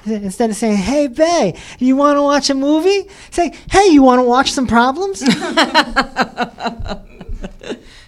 [0.07, 4.19] Instead of saying, "Hey, Bay, you want to watch a movie?" Say, "Hey, you want
[4.21, 5.23] to watch some problems?"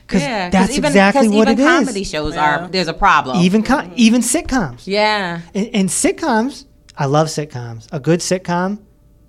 [0.06, 1.66] Because yeah, 'cause that's even, exactly 'cause what even it is.
[1.86, 2.64] comedy shows Yeah.
[2.64, 3.38] are there's a problem.
[3.40, 4.82] Even co- even sitcoms.
[4.86, 5.40] yeah.
[5.54, 6.66] And, and sitcoms,
[6.98, 7.88] I love sitcoms.
[7.92, 8.80] A good sitcom,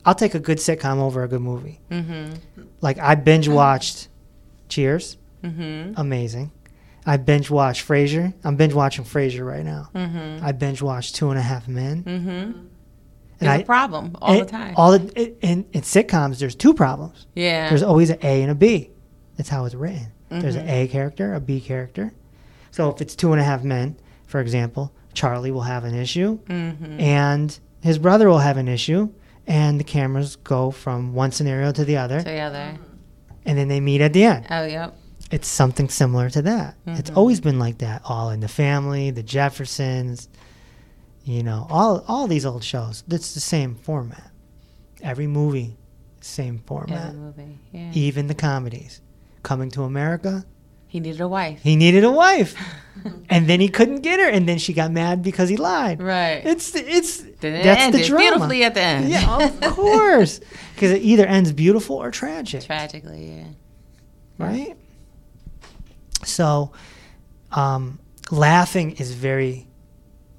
[0.05, 1.79] I'll take a good sitcom over a good movie.
[1.89, 2.33] Mm-hmm.
[2.83, 4.09] Like I binge watched
[4.69, 5.93] Cheers, Mm-hmm.
[5.99, 6.51] amazing.
[7.05, 8.33] I binge watched Frasier.
[8.45, 9.89] I'm binge watching Frasier right now.
[9.93, 10.45] Mm-hmm.
[10.45, 12.03] I binge watched Two and a Half Men.
[12.03, 12.29] Mm-hmm.
[12.29, 12.69] And
[13.39, 14.73] There's I a problem all the time.
[14.77, 17.25] All the, it, in, in sitcoms, there's two problems.
[17.35, 17.67] yeah.
[17.69, 18.89] There's always an A and a B.
[19.35, 20.11] That's how it's written.
[20.29, 20.67] There's Mm-hmm.
[20.67, 22.13] an A character, a B character.
[22.71, 26.39] So if it's two and a half men, for example, Charlie will have an issue,
[26.45, 26.99] mm-hmm.
[26.99, 29.09] and his brother will have an issue,
[29.47, 32.77] and the cameras go from one scenario to the other, Together.
[33.45, 34.45] and then they meet at the end.
[34.49, 34.95] Oh, yep.
[35.31, 36.75] It's something similar to that.
[36.85, 37.17] It's Mm-hmm.
[37.17, 38.01] always been like that.
[38.05, 40.29] All in the Family, The Jeffersons,
[41.23, 43.03] you know, all all these old shows.
[43.09, 44.29] It's the same format.
[45.01, 45.77] Every movie,
[46.21, 47.07] same format.
[47.09, 47.59] Every movie.
[47.71, 47.91] Yeah.
[47.93, 49.01] Even the comedies.
[49.41, 50.45] Coming to America,
[50.93, 51.59] He needed a wife.
[51.63, 52.53] he needed a wife,
[53.29, 55.99] and then he couldn't get her, and then she got mad because he lied.
[55.99, 56.45] Right.
[56.45, 58.23] It's it's Then it that's the drama.
[58.23, 59.09] beautifully at the end.
[59.09, 60.39] Yeah, of course,
[60.75, 63.47] because it either ends beautiful or tragic, Tragically, yeah.
[64.37, 64.77] right?
[66.25, 66.73] So,
[67.51, 67.97] um,
[68.29, 69.67] laughing is very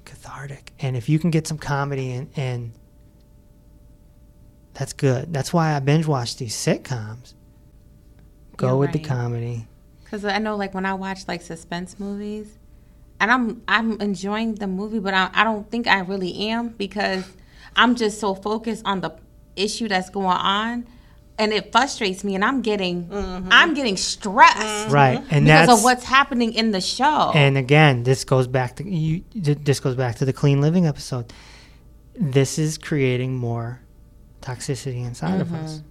[0.05, 2.71] cathartic, and if you can get some comedy in, in
[4.73, 5.33] that's good.
[5.33, 7.33] That's why I binge watch these sitcoms.
[8.55, 9.67] Go You're with the comedy.
[10.05, 12.57] Because I know, like, when I watch like suspense movies,
[13.19, 17.25] and I'm I'm enjoying the movie, but I, I don't think I really am because
[17.75, 19.11] I'm just so focused on the
[19.55, 20.87] issue that's going on,
[21.37, 23.49] and it frustrates me, and I'm getting mm-hmm.
[23.51, 24.93] I'm getting stressed mm-hmm.
[24.93, 27.31] Right, and because that's of what's happening in the show.
[27.33, 29.23] And again, this goes back to you.
[29.33, 31.33] This goes back to the clean living episode.
[32.17, 33.81] This is creating more
[34.41, 35.65] toxicity inside of mm-hmm.
[35.65, 35.81] us.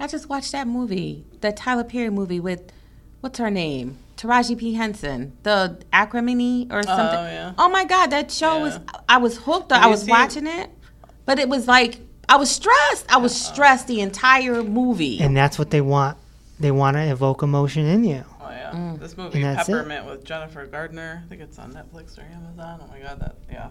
[0.00, 2.72] I just watched that movie, the Tyler Perry movie with
[3.20, 7.18] what's her name, Taraji P Henson, the Acrimony or something.
[7.18, 7.52] Oh, yeah.
[7.58, 8.78] Oh my God, that show was.
[9.08, 9.72] I was hooked.
[9.72, 10.70] I was watching it,
[11.26, 13.06] but it was like I was stressed.
[13.12, 15.20] I was stressed the entire movie.
[15.20, 16.16] And that's what they want.
[16.58, 18.24] They want to evoke emotion in you.
[18.40, 19.00] Oh yeah, Mm.
[19.00, 20.04] this movie And that's it.
[20.06, 21.22] With Jennifer Gardner.
[21.24, 22.80] I think it's on Netflix or Amazon.
[22.82, 23.70] Oh my god, that yeah, has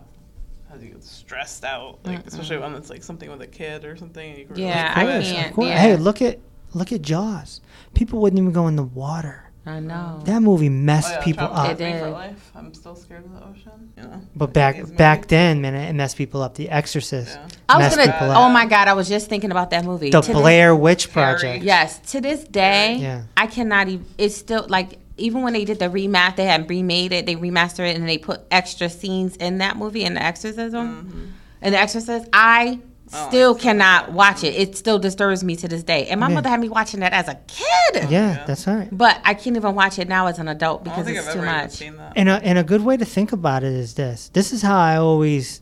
[0.82, 4.30] you get stressed out, like especially when it's like something with a kid or something.
[4.30, 5.58] And you can Yeah, relate I to can't.
[5.58, 5.78] Yeah.
[5.80, 6.40] Hey, look at
[6.76, 7.62] Look at Jaws.
[7.96, 9.46] People wouldn't even go in the water.
[9.66, 10.22] I know.
[10.26, 11.72] That movie messed Oh, yeah, people up.
[11.72, 12.12] It free for did.
[12.12, 12.52] life.
[12.56, 13.92] I'm still scared of the ocean.
[13.98, 14.22] You know.
[14.36, 16.54] But back back then, man, it messed people up.
[16.56, 17.36] The Exorcist.
[17.36, 17.48] Yeah.
[17.68, 18.12] I was messed gonna.
[18.12, 18.38] people oh up.
[18.38, 18.88] Oh my god!
[18.88, 20.12] I was just thinking about that movie.
[20.12, 21.34] The To this- Blair Witch Harry.
[21.40, 21.64] Project.
[21.64, 23.24] Yes, to this day, Yeah.
[23.36, 24.06] I cannot even.
[24.20, 27.90] It's still like even when they did the rematch, they had remade it, they remastered
[27.90, 31.34] it, and they put extra scenes in that movie in the Exorcism.
[31.62, 32.80] And the Exorcist, I
[33.12, 34.54] Oh, still I cannot watch it.
[34.54, 36.06] It still disturbs me to this day.
[36.10, 36.36] And my Yeah.
[36.36, 38.04] mother had me watching that as a kid.
[38.04, 38.44] Yeah, Yeah.
[38.46, 38.88] that's right.
[38.92, 41.82] But I can't even watch it now as an adult because it's I've too much.
[42.16, 44.30] And a, and a good way to think about it is this.
[44.34, 45.62] This is how I always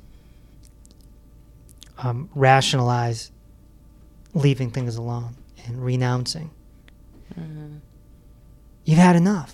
[2.00, 3.32] um, rationalize
[4.34, 6.52] leaving things alone and renouncing.
[8.88, 9.54] You've had enough.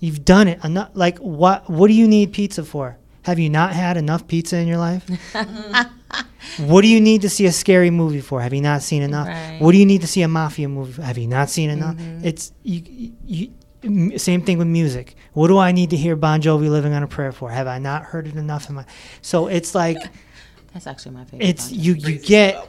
[0.00, 0.90] You've done it enough.
[0.92, 1.70] Like what?
[1.70, 2.98] What do you need pizza for?
[3.22, 5.02] Have you not had enough pizza in your life?
[6.58, 8.42] what do you need to see a scary movie for?
[8.42, 9.28] Have you not seen enough?
[9.28, 9.56] Right.
[9.60, 11.02] What do you need to see a mafia movie for?
[11.02, 11.96] Have you not seen enough?
[12.22, 12.82] It's you,
[13.24, 13.50] you,
[13.82, 14.18] you.
[14.18, 15.16] Same thing with music.
[15.32, 17.50] What do I need to hear Bon Jovi "Living on a Prayer" for?
[17.50, 18.84] Have I not heard it enough in my?
[19.22, 19.96] So it's like
[20.74, 21.48] That's actually my favorite.
[21.48, 22.68] it's you you get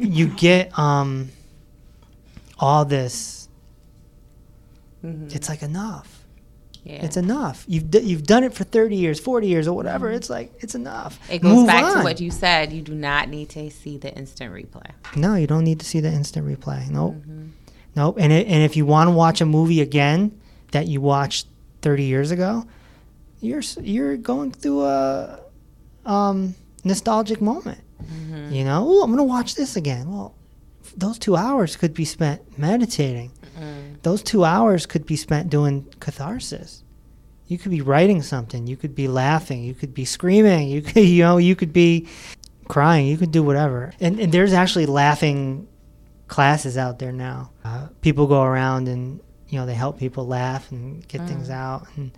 [0.00, 1.30] you get um
[2.58, 3.43] all this.
[5.04, 5.36] Mm-hmm.
[5.36, 6.24] It's like enough.
[6.82, 7.04] yeah.
[7.04, 7.64] It's enough.
[7.68, 10.06] You've d- you've done it for thirty years, forty years, or whatever.
[10.08, 10.16] Mm-hmm.
[10.16, 11.18] It's like it's enough.
[11.30, 12.72] it goes Move back to what you said.
[12.72, 14.90] You do not need to see the instant replay.
[15.16, 16.88] No, you don't need to see the instant replay.
[16.90, 17.14] Nope.
[17.14, 17.46] Mm-hmm.
[17.96, 18.16] Nope.
[18.18, 20.40] And it, and if you want to watch a movie again
[20.72, 21.46] that you watched
[21.82, 22.64] 30 years ago,
[23.40, 25.38] you're you're going through a
[26.06, 27.80] um, nostalgic moment.
[28.50, 30.10] You know, oh, I'm going to watch this again.
[30.12, 30.34] Well,
[30.84, 33.30] f- those 2 hours could be spent meditating.
[34.04, 36.82] Those 2 hours could be spent doing catharsis.
[37.46, 40.96] You could be writing something, you could be laughing, you could be screaming, you could
[41.16, 42.06] you know, you could be
[42.68, 43.06] crying.
[43.06, 43.92] You could do whatever.
[44.00, 45.68] And, and there's actually laughing
[46.28, 47.50] classes out there now.
[47.64, 51.86] Uh, people go around and you know they help people laugh and get things out.
[51.96, 52.12] And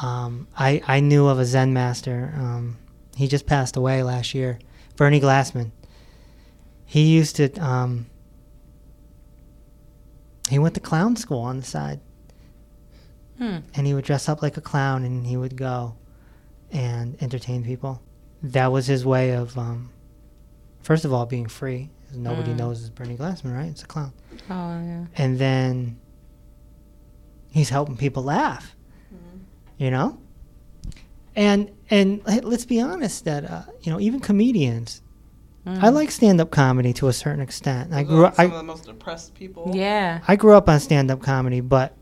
[0.00, 2.32] um, I I knew of a Zen master.
[2.36, 2.78] Um,
[3.16, 4.58] he just passed away last year,
[4.96, 5.70] Bernie Glassman.
[6.84, 7.52] He used to.
[7.58, 8.06] Um,
[10.52, 12.00] he went to clown school on the side,
[13.38, 13.58] Hmm.
[13.74, 15.96] and he would dress up like a clown and he would go
[16.70, 18.00] and entertain people.
[18.42, 19.90] That was his way of, um,
[20.80, 21.90] first of all, being free.
[22.14, 22.56] Nobody Mm.
[22.58, 23.70] knows it's Bernie Glassman, right?
[23.70, 24.12] It's a clown.
[24.50, 25.06] Oh yeah.
[25.16, 25.96] And then
[27.50, 28.74] he's helping people laugh,
[29.78, 30.18] you know.
[31.34, 35.01] And and let- let's be honest that uh, you know even comedians.
[35.64, 37.92] I like stand-up comedy to a certain extent.
[37.92, 38.34] I grew are up.
[38.34, 39.70] some I, of the most depressed people.
[39.74, 40.20] Yeah.
[40.26, 41.94] I grew up on stand-up comedy, but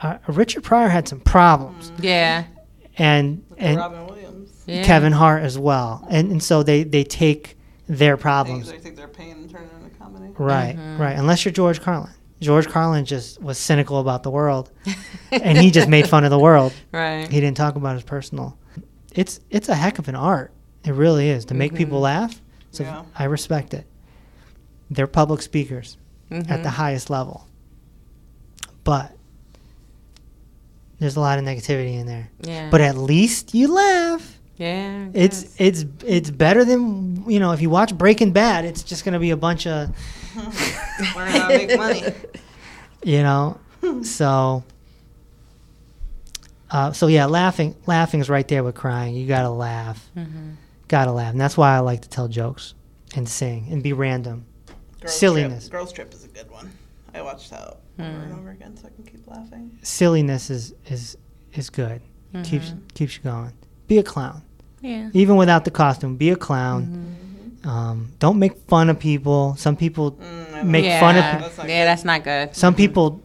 [0.00, 2.44] uh, Richard Pryor had some problems, Yeah.
[2.98, 4.50] and With and Robin Williams.
[4.66, 4.82] Yeah.
[4.84, 7.56] Kevin Hart as well, and and so they they take
[7.88, 10.32] their problems they take their pain and turn it into comedy.
[10.38, 11.16] right, right.
[11.16, 12.10] Unless you're George Carlin.
[12.40, 14.70] George Carlin just was cynical about the world,
[15.30, 16.72] and he just made fun of the world.
[16.92, 17.28] Right.
[17.30, 18.58] He didn't talk about his personal.
[19.12, 20.52] It's it's a heck of an art.
[20.86, 22.40] It really is to make people laugh.
[22.70, 23.02] So Yeah.
[23.18, 23.84] I respect it.
[24.90, 25.96] They're public speakers
[26.30, 26.62] at Mm-hmm.
[26.62, 27.46] the highest level,
[28.84, 29.12] but
[30.98, 32.30] there's a lot of negativity in there.
[32.40, 32.70] Yeah.
[32.70, 34.38] But at least you laugh.
[34.56, 35.08] yeah.
[35.12, 38.64] It's it's it's better than you know if you watch Breaking Bad.
[38.64, 39.88] It's just gonna be a bunch of
[41.16, 42.02] Learn how to make money.
[43.04, 43.58] you know.
[44.02, 44.64] so
[46.70, 49.14] uh, so yeah, laughing laughing is right there with crying.
[49.14, 50.08] You gotta laugh.
[50.16, 50.50] Mm-hmm.
[50.88, 52.74] Gotta laugh, and that's why I like to tell jokes
[53.16, 54.46] and sing and be random.
[55.00, 55.64] Girls Silliness.
[55.64, 55.72] Trip.
[55.72, 56.70] Girls Trip is a good one.
[57.14, 58.02] I watched that over Hmm.
[58.02, 59.78] and over again so I can keep laughing.
[59.82, 61.16] Silliness is is
[61.54, 62.00] is good.
[62.44, 63.52] Keeps keeps you going.
[63.88, 64.42] Be a clown,
[64.82, 65.08] Yeah.
[65.14, 66.16] even without the costume.
[66.16, 67.16] Be a clown.
[67.64, 69.56] Um, don't make fun of people.
[69.56, 71.00] Some people Mm, make yeah.
[71.00, 71.86] fun of That's yeah, good.
[71.88, 72.54] that's not good.
[72.54, 73.22] some people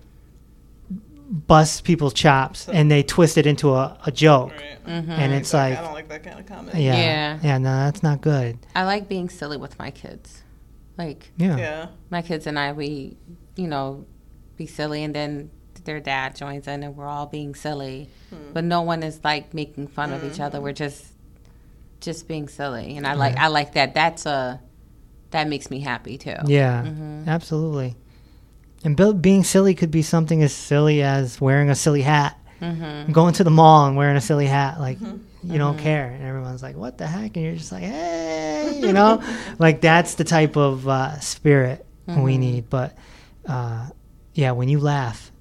[1.31, 4.51] bust people's chops and they twist it into a, a joke.
[4.51, 4.85] Right.
[4.85, 5.11] Mm-hmm.
[5.11, 6.83] And it's Like, like, I don't like that kind of comedy.
[6.83, 7.39] yeah, Yeah.
[7.41, 8.59] yeah, no, that's not good.
[8.75, 10.43] I like being silly with my kids.
[10.97, 11.87] Like Yeah, Yeah.
[12.09, 13.15] my kids and I, we,
[13.55, 14.05] you know,
[14.57, 15.49] be silly, and then
[15.85, 18.09] their dad joins in, and we're all being silly,
[18.53, 20.59] but no one is like making fun of each other.
[20.61, 21.05] We're just,
[22.01, 23.93] just being silly, and I like, I like that.
[23.93, 24.61] That's a,
[25.31, 26.35] that makes me happy too.
[26.45, 27.29] yeah, Mm-hmm.
[27.29, 27.95] absolutely.
[28.83, 33.11] And be- being silly could be something as silly as wearing a silly hat, Mm-hmm.
[33.11, 34.99] going to the mall and wearing a silly hat, like
[35.43, 38.93] you don't care, and everyone's like, "What the heck?" And you're just like, "Hey," you
[38.93, 39.23] know,
[39.57, 42.69] like that's the type of uh, spirit we need.
[42.69, 42.95] But
[43.47, 43.87] uh,
[44.35, 45.31] yeah, when you laugh,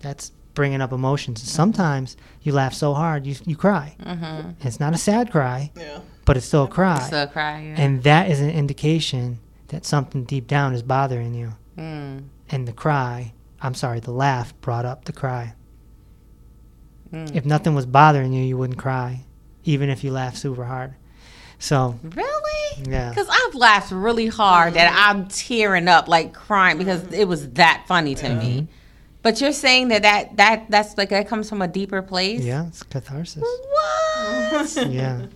[0.00, 1.42] that's bringing up emotions.
[1.42, 3.94] Sometimes you laugh so hard you you cry.
[4.02, 4.66] Mm-hmm.
[4.66, 5.98] It's not a sad cry, Yeah.
[6.24, 7.60] but it's still a cry, Still a cry.
[7.60, 7.74] Yeah.
[7.76, 11.52] and that is an indication that something deep down is bothering you.
[11.76, 12.24] Mm.
[12.50, 15.54] And the cry, I'm sorry, the laugh brought up the cry.
[17.12, 17.34] Mm.
[17.34, 19.20] If nothing was bothering you, you wouldn't cry,
[19.64, 20.94] even if you laughed super hard.
[21.58, 22.90] So, Really?
[22.90, 23.10] yeah.
[23.10, 27.84] Because I've laughed really hard that I'm tearing up, like crying, because it was that
[27.86, 28.68] funny to me.
[29.22, 32.42] But you're saying that, that that that's like that comes from a deeper place.
[32.42, 33.42] Yeah, it's catharsis.
[33.42, 34.76] What?
[34.90, 35.26] Yeah,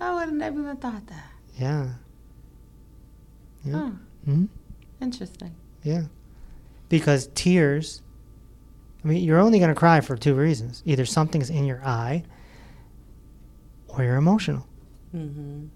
[0.00, 1.30] I would have never even thought that.
[1.56, 1.88] yeah,
[3.64, 3.90] yeah, Huh.
[4.24, 4.44] hmm
[5.00, 5.54] Interesting.
[5.82, 6.02] Yeah.
[6.88, 8.02] Because tears,
[9.04, 12.24] I mean, you're only going to cry for two reasons either something's in your eye
[13.88, 14.66] or you're emotional.
[15.14, 15.66] Mm-hmm.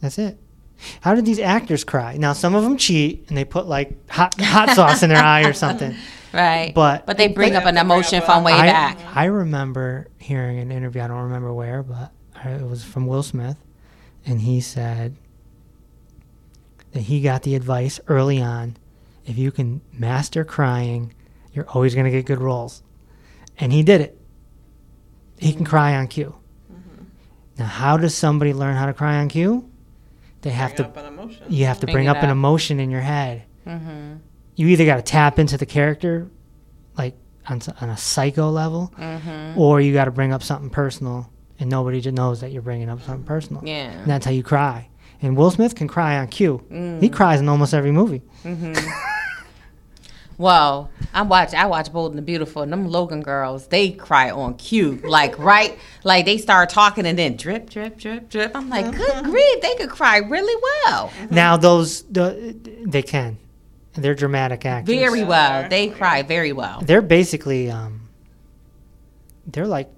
[0.00, 0.38] That's it.
[1.00, 2.16] How did these actors cry?
[2.16, 5.44] Now, some of them cheat and they put like hot, hot sauce in their eye
[5.44, 5.94] or something.
[6.34, 6.72] Right.
[6.74, 8.98] But- but they bring They up an emotion from way I, back.
[9.14, 11.02] I remember hearing an interview.
[11.02, 12.10] I don't remember where, but
[12.42, 13.58] it was from Will Smith,
[14.24, 15.14] and he said
[16.92, 18.78] that he got the advice early on:
[19.24, 21.14] if you can master crying,
[21.52, 22.82] you're always going to get good roles,
[23.58, 24.18] and he did it.
[25.38, 26.34] He can cry on cue.
[27.58, 29.68] Now, how does somebody learn how to cry on cue?
[30.40, 30.90] They have Bring to.
[30.90, 31.44] up an emotion.
[31.48, 33.42] You have to Bring bring it up an emotion in your head.
[33.66, 34.14] Mm-hmm.
[34.56, 36.28] You either got to tap into the character,
[36.96, 37.14] like
[37.48, 39.58] on, on a psycho level, Mm-hmm.
[39.60, 41.30] or you got to bring up something personal,
[41.60, 43.62] and nobody just knows that you're bringing up something personal.
[43.64, 43.90] Yeah.
[43.90, 44.88] And that's how you cry.
[45.20, 46.64] And Will Smith can cry on cue.
[46.70, 47.00] Mm.
[47.02, 48.22] He cries in almost every movie.
[50.38, 54.30] Well, I watch I watch Bold and the Beautiful and them Logan girls, they cry
[54.30, 55.00] on cue.
[55.04, 58.52] Like right like they start talking and then drip, drip, drip, drip.
[58.54, 61.12] I'm like, good grief, they could cry really well.
[61.30, 63.38] Now those the, they can,
[63.94, 64.94] they're dramatic actors.
[64.94, 65.68] Very well.
[65.68, 66.80] They cry very well.
[66.80, 68.00] They're basically um.
[69.46, 69.90] They're like,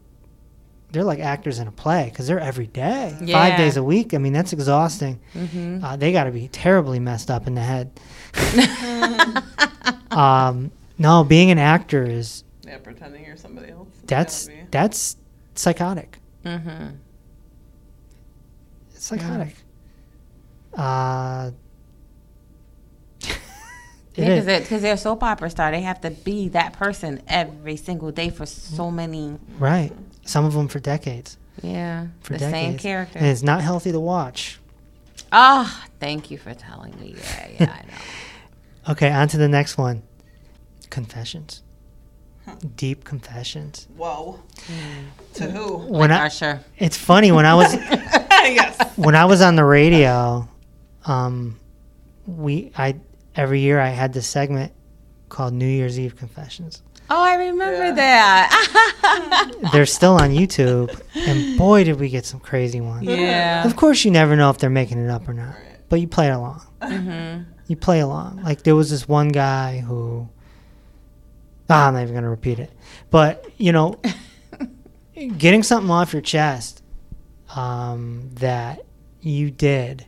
[0.90, 3.36] they're like actors in a play because they're every day, Yeah.
[3.38, 4.14] five days a week.
[4.14, 5.20] I mean that's exhausting.
[5.34, 5.84] Mm-hmm.
[5.84, 8.00] Uh, they got to be terribly messed up in the head.
[10.16, 13.88] um, no, being an actor is Yeah, pretending you're somebody else.
[14.02, 15.16] It's that's gotta be- that's
[15.54, 16.18] psychotic.
[16.44, 16.86] Mm-hmm.
[18.94, 19.54] It's psychotic.
[20.76, 21.50] Uh,
[23.20, 23.36] it
[24.16, 24.62] Yeah, is.
[24.62, 25.70] because they're a soap opera star.
[25.70, 29.38] They have to be that person every single day for so many.
[29.58, 29.92] right.
[30.26, 31.36] Some of them for decades.
[31.62, 32.52] Yeah, For the decades.
[32.54, 33.18] same character.
[33.18, 34.58] And it's not healthy to watch.
[35.30, 37.14] Ah, thank you for telling me.
[37.18, 37.94] Yeah, yeah, I know.
[38.88, 40.02] Okay, on to the next one.
[40.90, 41.62] Confessions.
[42.76, 43.88] Deep confessions.
[43.96, 44.38] Whoa.
[45.34, 45.78] To who?
[45.78, 46.60] When I, Usher.
[46.78, 48.96] it's funny when I was yes.
[48.96, 50.46] when I was on the radio,
[51.06, 51.58] um,
[52.26, 52.96] we I
[53.34, 54.72] every year I had this segment
[55.30, 56.82] called New Year's Eve Confessions.
[57.08, 57.92] Oh, I remember Yeah.
[57.94, 59.52] that.
[59.72, 63.04] They're still on YouTube, and boy, did we get some crazy ones.
[63.04, 63.64] yeah.
[63.64, 65.56] Of course, you never know if they're making it up or not,
[65.94, 66.60] but you play along.
[66.82, 68.42] hmm You play along.
[68.42, 70.28] Like there was this one guy who.
[71.70, 72.72] Ah, I'm not even gonna repeat it,
[73.12, 74.00] but you know,
[75.38, 76.82] getting something off your chest
[77.54, 78.80] um, that
[79.20, 80.04] you did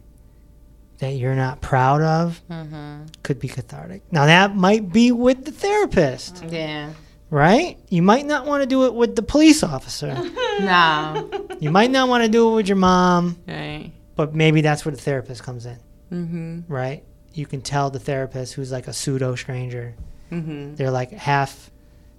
[0.99, 4.03] that you're not proud of hmm could be cathartic.
[4.13, 6.95] Now that might be with the therapist, Yeah.
[7.31, 7.79] right?
[7.91, 10.21] You might not want to do it with the police officer.
[10.59, 11.29] No.
[11.61, 13.93] you might not want to do it with your mom, right.
[14.17, 15.79] But maybe that's where the therapist comes in,
[16.11, 17.05] hmm right?
[17.35, 19.95] You can tell the therapist who's like a pseudo stranger.
[20.31, 21.71] hmm They're like half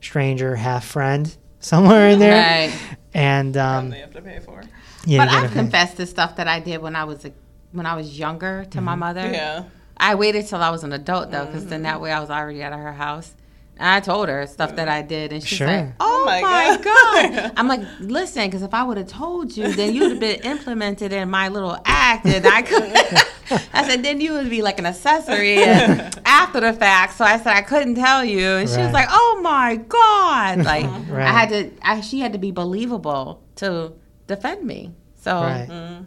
[0.01, 2.41] stranger, half friend, somewhere in there.
[2.41, 2.73] Right.
[3.13, 4.61] And Um, they have to pay for.
[5.05, 7.31] yeah, but I've gotta confessed to stuff that I did when I was a,
[7.71, 8.85] when I was younger to Mm-hmm.
[8.85, 9.31] my mother.
[9.31, 9.63] Yeah.
[9.99, 12.61] I waited till I was an adult though, because then that way I was already
[12.61, 13.33] out of her house.
[13.79, 15.67] And I told her stuff that I did, and she's Sure.
[15.67, 19.07] like, "Oh, Oh my my, God." god!" I'm like, "Listen, because if I would have
[19.07, 22.91] told you, then you'd have been implemented in my little act, and I could."
[23.73, 25.63] I said, "Then you would be like an accessory
[26.25, 29.39] after the fact." So I said, "I couldn't tell you," and she was like, "Oh
[29.43, 31.27] my god!" Like Right.
[31.27, 33.93] I had to, I, she had to be believable to
[34.27, 34.91] defend me.
[35.21, 35.67] So Right.
[35.69, 36.05] Mm.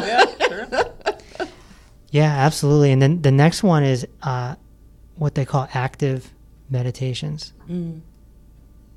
[0.00, 0.66] Yeah, sure.
[2.10, 2.90] Yeah, absolutely.
[2.92, 4.56] And then the next one is uh,
[5.16, 6.30] what they call active
[6.70, 8.00] meditations, Mm.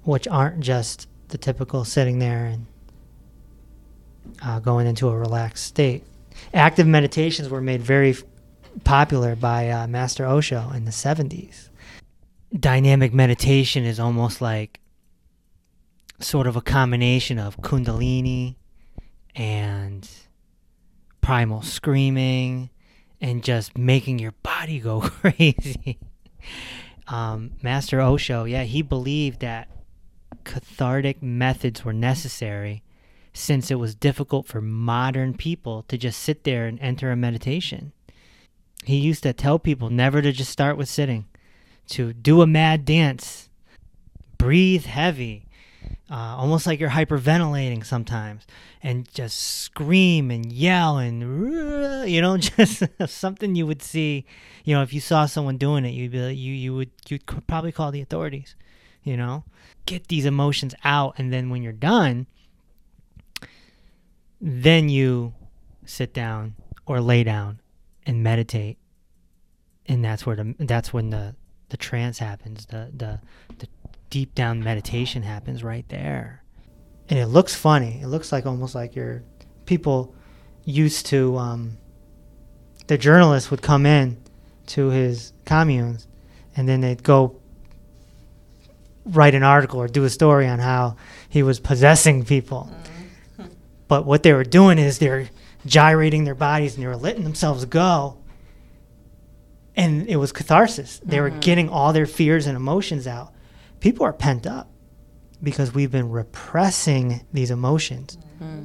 [0.04, 2.66] which aren't just the typical sitting there and
[4.42, 6.04] uh, going into a relaxed state.
[6.54, 8.24] Active meditations were made very f-
[8.84, 11.70] popular by uh, Master Osho in the 70s.
[12.58, 14.80] Dynamic meditation is almost like
[16.20, 18.56] sort of a combination of Kundalini
[19.36, 20.08] and
[21.22, 22.70] primal screaming
[23.20, 25.98] and just making your body go crazy.
[27.08, 29.68] Um, Master Osho, yeah, he believed that
[30.44, 32.84] cathartic methods were necessary
[33.34, 37.92] since it was difficult for modern people to just sit there and enter a meditation.
[38.86, 41.26] he used to tell people never to just start with sitting,
[41.88, 43.50] to do a mad dance,
[44.38, 45.48] breathe heavy,
[46.10, 48.46] uh, almost like you're hyperventilating sometimes,
[48.82, 54.26] and just scream and yell and you know just something you would see.
[54.64, 57.26] You know, if you saw someone doing it, you'd be like, you you would you'd
[57.48, 58.56] probably call the authorities.
[59.04, 59.44] You know,
[59.86, 62.28] get these emotions out, and then when you're done,
[64.40, 65.34] then you
[65.86, 66.56] sit down
[66.86, 67.60] or lay down
[68.06, 68.78] and meditate
[69.86, 71.36] and that's where the that's when the
[71.70, 73.20] the trance happens the the
[73.60, 73.68] the
[74.14, 76.44] deep down meditation happens right there
[77.10, 79.24] and it looks funny it looks like almost like you're
[79.66, 80.14] people
[80.64, 81.78] used to um
[82.86, 84.16] the journalist would come in
[84.68, 86.08] to his communes
[86.56, 87.36] and then they'd go
[89.06, 90.96] write an article or do a story on how
[91.28, 92.70] he was possessing people
[93.88, 95.30] but what they were doing is they're
[95.66, 98.18] gyrating their bodies and they were letting themselves go.
[99.76, 101.02] And it was catharsis.
[101.04, 103.33] They were getting all their fears and emotions out.
[103.84, 104.72] People are pent up
[105.44, 108.18] because we've been repressing these emotions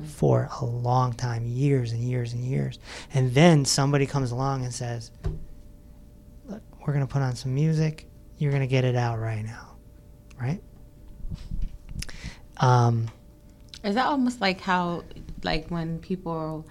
[0.04, 2.78] for a long time years and years and years.
[3.12, 5.10] And then somebody comes along and says,
[6.44, 8.06] Look, we're going to put on some music.
[8.36, 9.74] You're going to get it out right now.
[10.40, 10.62] Right?
[12.58, 13.08] Um,
[13.82, 15.02] Is that almost like how,
[15.42, 16.64] like when people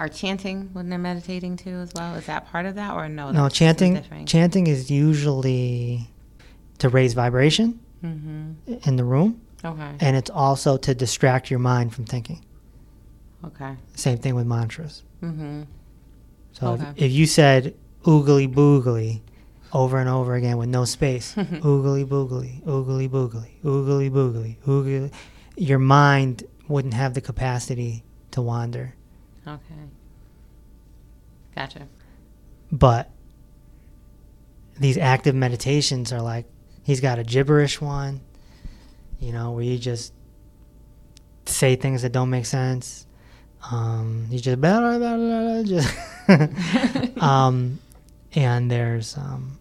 [0.00, 2.16] are chanting when they're meditating too, as well?
[2.16, 3.30] Is that part of that, or no?
[3.30, 6.10] No, chanting chanting is usually
[6.78, 8.52] to raise vibration mm-hmm.
[8.88, 9.94] in the room, Okay.
[10.00, 12.44] and it's also to distract your mind from thinking.
[13.44, 13.76] Okay.
[13.94, 15.02] Same thing with mantras.
[15.22, 15.62] Mm-hmm.
[16.52, 16.84] So Okay.
[16.96, 17.74] if, if you said
[18.04, 19.20] oogly boogly
[19.72, 25.12] over and over again with no space, oogly boogly, oogly boogly, oogly boogly, oogly,
[25.56, 28.94] your mind wouldn't have the capacity to wander.
[29.46, 29.58] Okay.
[31.54, 31.88] Gotcha.
[32.70, 33.10] But
[34.78, 36.46] these active meditations are like
[36.82, 38.20] he's got a gibberish one,
[39.18, 40.12] you know, where you just
[41.46, 43.06] say things that don't make sense.
[43.70, 47.78] Um, you just blah, blah, blah, blah, just um,
[48.34, 49.58] and there's um,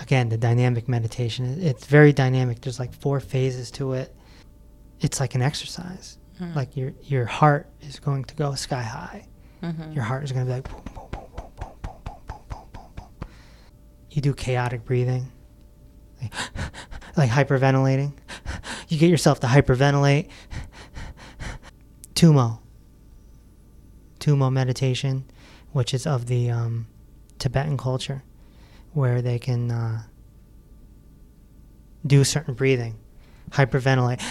[0.00, 1.58] again the dynamic meditation.
[1.60, 2.60] It's very dynamic.
[2.60, 4.14] There's like four phases to it.
[5.00, 6.18] It's like an exercise.
[6.54, 9.26] Like your your heart is going to go sky high.
[9.62, 9.92] Mm-hmm.
[9.92, 12.60] Your heart is going to be like boom, boom, boom, boom, boom, boom, boom, boom,
[12.72, 13.28] boom, boom.
[14.10, 15.32] You do chaotic breathing,
[17.16, 18.12] like, hyperventilating.
[18.88, 20.28] You get yourself to hyperventilate.
[22.14, 22.60] Tumo.
[24.20, 25.24] Tumo meditation,
[25.72, 26.86] which is of the um,
[27.38, 28.22] Tibetan culture,
[28.92, 30.02] where they can uh,
[32.06, 32.96] do certain breathing,
[33.50, 34.22] hyperventilate,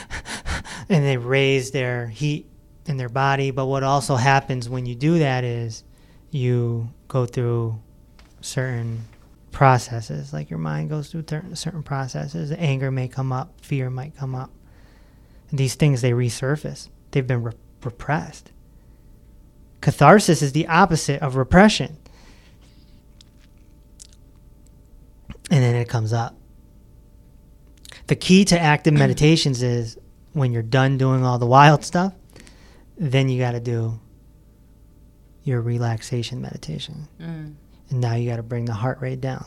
[0.89, 2.49] and they raise their heat
[2.87, 3.51] in their body.
[3.51, 5.83] But what also happens when you do that is
[6.31, 7.79] you go through
[8.41, 9.05] certain
[9.55, 12.51] processes, like your mind goes through cer- certain processes.
[12.51, 14.51] Anger may come up, fear might come up.
[15.49, 16.89] And these things they resurface.
[17.11, 18.51] They've been re- repressed.
[19.79, 21.97] Catharsis is the opposite of repression.
[25.49, 26.35] And then it comes up.
[28.07, 29.97] The key to active meditations is
[30.33, 32.13] when you're done doing all the wild stuff,
[32.97, 34.01] then you got to do
[35.43, 37.07] your relaxation meditation.
[37.21, 37.53] Mm.
[37.89, 39.45] And now you got to bring the heart rate down.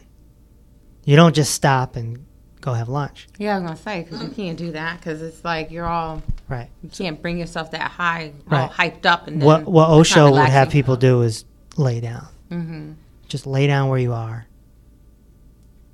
[1.05, 2.25] You don't just stop and
[2.61, 3.29] go have lunch.
[3.39, 6.23] Yeah, I was gonna say because you can't do that because it's like you're all
[6.49, 6.69] Right.
[6.83, 8.71] you can't bring yourself that high, all Right.
[8.71, 11.45] hyped up, and then What what Osho would have people do is
[11.77, 12.27] lay down.
[12.51, 12.93] Mm-hmm.
[13.29, 14.47] Just lay down where you are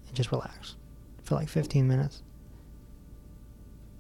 [0.07, 0.75] and just relax
[1.23, 2.23] for like 15 minutes.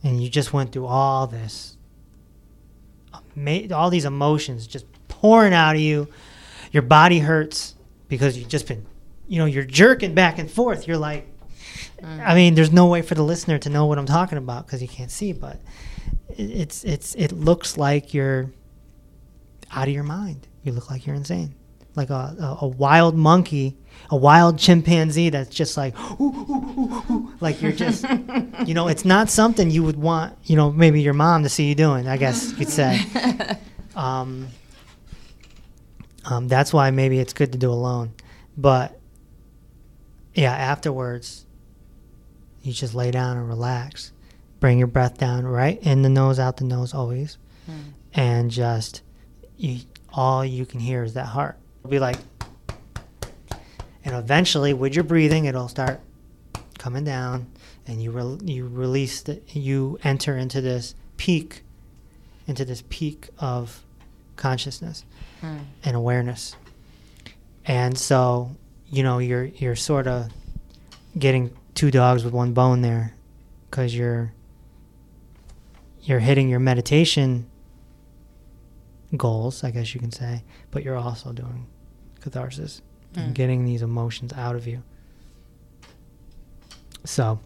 [0.02, 1.76] And you just went through all this,
[3.72, 6.08] all these emotions just pouring out of you.
[6.72, 7.73] Your body hurts
[8.08, 8.86] because you've just been,
[9.28, 10.86] you know, you're jerking back and forth.
[10.86, 11.26] You're like,
[12.02, 14.82] I mean, there's no way for the listener to know what I'm talking about because
[14.82, 15.58] you can't see, but
[16.28, 18.50] it's it's it looks like you're
[19.72, 20.46] out of your mind.
[20.62, 21.54] You look like you're insane,
[21.94, 23.76] like a a, a wild monkey,
[24.10, 28.04] a wild chimpanzee that's just like, "Ooh, ooh, ooh, ooh," like you're just,
[28.66, 31.68] you know, it's not something you would want, you know, maybe your mom to see
[31.68, 32.06] you doing.
[32.06, 33.00] I guess you'd say.
[33.96, 34.48] Um,
[36.24, 38.12] um, that's why maybe it's good to do alone,
[38.56, 38.98] but
[40.34, 41.46] yeah, afterwards,
[42.62, 44.12] you just lay down and relax.
[44.60, 47.36] Bring your breath down right in the nose, out the nose, always,
[48.14, 49.02] and just
[49.56, 49.80] you.
[50.16, 51.58] All you can hear is that heart.
[51.80, 52.16] It'll be like,
[54.04, 56.00] and eventually, with your breathing, it'll start
[56.78, 57.46] coming down,
[57.86, 61.62] and you re- you release the you enter into this peak,
[62.46, 63.82] into this peak of
[64.36, 65.04] consciousness
[65.42, 66.56] and awareness,
[67.66, 68.54] and so
[68.90, 70.30] you know, you're you're sort of
[71.18, 73.12] getting two dogs with one bone there
[73.70, 74.32] cuz you're
[76.02, 77.46] you're hitting your meditation
[79.16, 81.66] goals, I guess you can say, but you're also doing
[82.20, 82.82] catharsis
[83.16, 83.34] and Mm.
[83.34, 84.82] getting these emotions out of you.
[87.04, 87.38] So,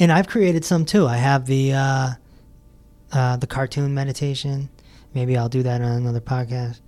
[0.00, 1.06] and I've created some too.
[1.06, 2.10] I have the uh,
[3.12, 4.68] uh, the cartoon meditation.
[5.14, 6.80] Maybe I'll do that on another podcast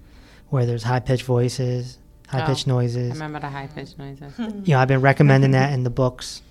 [0.48, 1.98] where there's high pitched voices,
[2.28, 3.12] high pitched Oh, I noises.
[3.12, 4.32] remember the high pitched noises.
[4.38, 6.42] You know, I've been recommending that in the books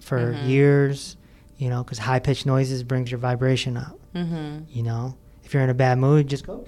[0.00, 0.48] for Mhm.
[0.48, 1.16] years.
[1.58, 3.98] You know, because high pitched noises brings your vibration up.
[4.16, 4.64] mm-hmm.
[4.68, 5.14] You know,
[5.44, 6.64] if you're in a bad mood, just go.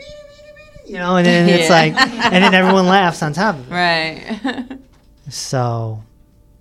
[0.87, 3.75] You know, and then it's like, and then everyone laughs on top of it.
[3.75, 4.79] Right.
[5.31, 6.05] So,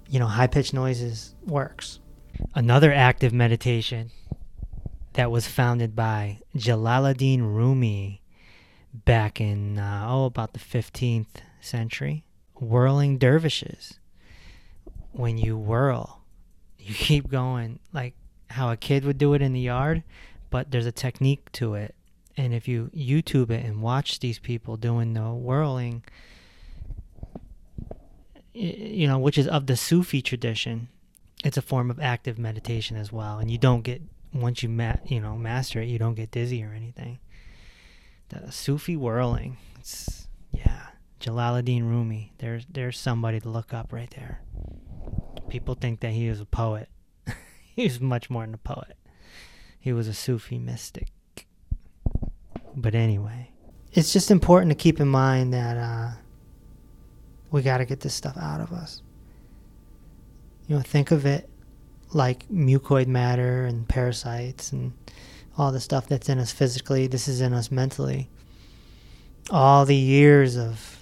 [0.10, 2.00] you know, high pitched noises works.
[2.56, 4.10] Another active meditation
[5.14, 8.22] that was founded by Jalaluddin Rumi
[8.94, 12.24] back in, uh, oh, about the 15th century.
[12.56, 14.00] Whirling dervishes.
[15.12, 16.22] When you whirl,
[16.80, 18.16] you keep going like
[18.50, 20.04] how a kid would do it in the yard,
[20.50, 21.96] but there's a technique to it.
[22.36, 26.04] And if you YouTube it and watch these people doing the whirling,
[28.54, 30.88] you know, which is of the Sufi tradition,
[31.44, 33.38] it's a form of active meditation as well.
[33.38, 34.02] And you don't get
[34.34, 37.20] once you ma- you know master it, you don't get dizzy or anything.
[38.30, 40.88] The Sufi whirling, it's yeah,
[41.20, 42.34] Jalaluddin Rumi.
[42.40, 44.42] There's there's somebody to look up right there.
[45.50, 46.90] People think that he was a poet.
[47.76, 48.98] he was much more than a poet.
[49.80, 51.10] He was a Sufi mystic.
[52.76, 53.52] But anyway,
[53.92, 56.12] it's just important to keep in mind that uh,
[57.52, 59.04] we got to get this stuff out of us.
[60.68, 61.50] You know, think of it
[62.14, 64.94] like mucoid matter and parasites and
[65.58, 67.08] all the stuff that's in us physically.
[67.08, 68.30] This is in us mentally.
[69.50, 71.00] All the years of.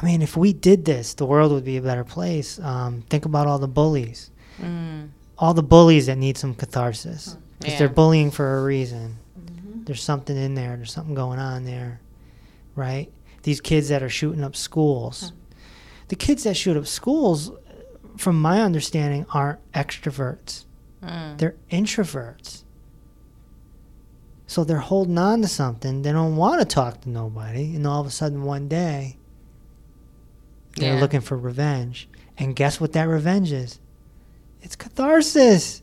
[0.00, 2.58] I mean, if we did this, the world would be a better place.
[2.60, 4.30] Um, think about all the bullies.
[4.60, 5.08] mm.
[5.36, 7.36] All the bullies that need some catharsis.
[7.58, 7.78] Because Yeah.
[7.80, 9.16] they're bullying for a reason.
[9.84, 10.76] There's something in there.
[10.76, 12.00] There's something going on there,
[12.76, 13.10] right?
[13.42, 15.32] These kids that are shooting up schools.
[16.08, 17.50] The kids that shoot up schools,
[18.20, 20.64] from my understanding, aren't extroverts.
[21.02, 21.38] Mm.
[21.38, 22.64] They're introverts.
[24.46, 26.02] So they're holding on to something.
[26.02, 27.74] They don't want to talk to nobody.
[27.74, 29.16] And all of a sudden, one day,
[30.76, 31.00] they're Yeah.
[31.00, 32.08] looking for revenge.
[32.36, 33.78] And guess what that revenge is?
[34.62, 35.82] It's catharsis.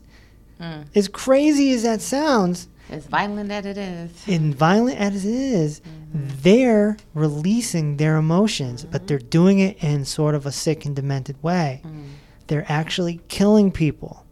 [0.60, 0.84] Mm.
[0.94, 4.10] As crazy as that sounds, As violent as it is.
[4.26, 5.80] and violent as it is,
[6.12, 11.40] they're releasing their emotions, but they're doing it in sort of a sick and demented
[11.42, 11.80] way.
[11.84, 12.04] Mm.
[12.48, 14.24] They're actually killing people,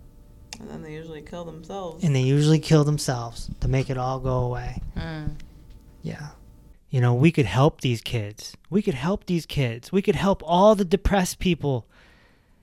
[0.58, 2.02] And then they usually kill themselves.
[2.02, 4.82] and they usually kill themselves to make it all go away.
[4.96, 5.36] Mm.
[6.02, 6.30] Yeah.
[6.90, 8.56] You know, we could help these kids.
[8.70, 9.92] We could help these kids.
[9.92, 11.86] We could help all the depressed people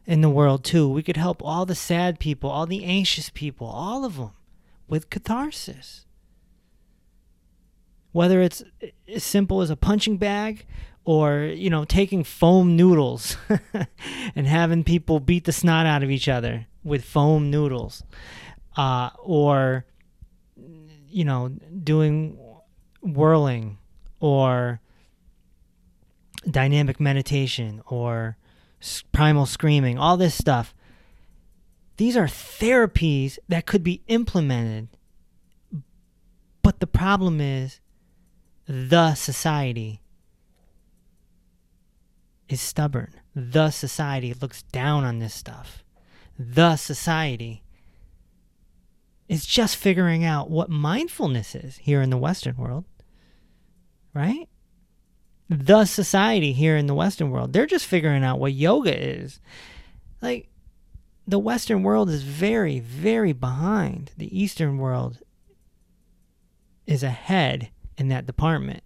[0.06, 0.90] in the world, too.
[0.90, 4.32] We could help all the sad people, all the anxious people, all of them
[4.88, 6.06] with catharsis.
[8.12, 8.64] Whether it's
[9.08, 10.66] as simple as a punching bag
[11.06, 13.38] or, you know, taking foam noodles
[14.36, 18.04] and having people beat the snot out of each other with foam noodles.
[18.78, 19.86] Uh, or,
[21.10, 21.50] you know,
[21.84, 22.38] doing
[23.02, 23.78] whirling
[24.20, 24.80] or
[26.50, 28.38] dynamic meditation or
[29.12, 30.74] primal screaming, all this stuff.
[31.98, 34.88] These are therapies that could be implemented.
[36.62, 37.80] But the problem is
[38.66, 40.02] the society
[42.54, 43.14] is stubborn.
[43.36, 45.84] The society looks down on this stuff.
[46.40, 47.64] The society
[49.28, 52.86] is just figuring out what mindfulness is here in the Western world,
[54.14, 54.48] right?
[55.50, 59.40] The society here in the Western world, they're just figuring out what yoga is.
[60.22, 60.50] Like,
[61.28, 64.12] the Western world is very, very behind.
[64.18, 65.20] The Eastern world
[66.86, 68.84] is ahead in that department.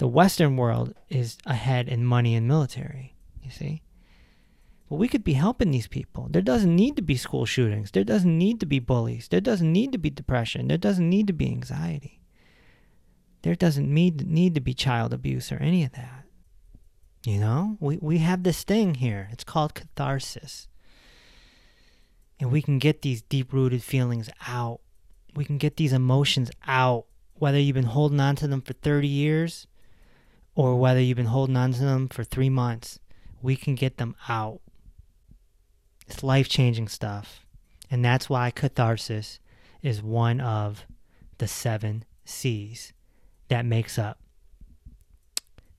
[0.00, 3.82] The Western world is ahead in money and military, you see?
[4.88, 6.28] But we could be helping these people.
[6.30, 7.90] There doesn't need to be school shootings.
[7.90, 9.28] There doesn't need to be bullies.
[9.28, 10.68] There doesn't need to be depression.
[10.68, 12.22] There doesn't need to be anxiety.
[13.42, 16.24] There doesn't need, need to be child abuse or any of that.
[17.26, 19.28] You know, we, we have this thing here.
[19.32, 20.66] It's called catharsis.
[22.40, 24.80] And we can get these deep rooted feelings out.
[25.36, 29.06] We can get these emotions out, whether you've been holding on to them for 30
[29.06, 29.66] years
[30.60, 32.98] or whether you've been holding on to them for three months.
[33.40, 34.60] We can get them out.
[36.06, 37.46] It's life changing stuff.
[37.90, 39.40] And that's why catharsis
[39.80, 40.84] is one of
[41.38, 42.92] the seven C's
[43.48, 44.18] that makes up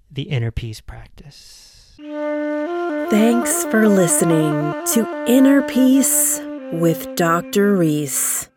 [0.09, 1.95] the inner peace practice.
[1.99, 6.41] Thanks for listening to Inner Peace
[6.73, 7.75] with Dr.
[7.75, 8.49] Reese.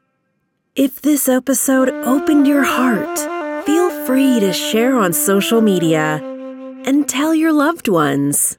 [0.75, 3.34] If this episode opened your heart,
[4.07, 6.21] free to share on social media
[6.85, 8.59] and tell your loved ones.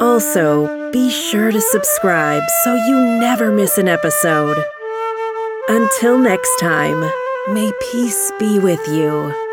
[0.00, 4.64] Also, be sure to subscribe so you never miss an episode.
[5.68, 7.00] Until next time,
[7.52, 9.43] may peace be with you.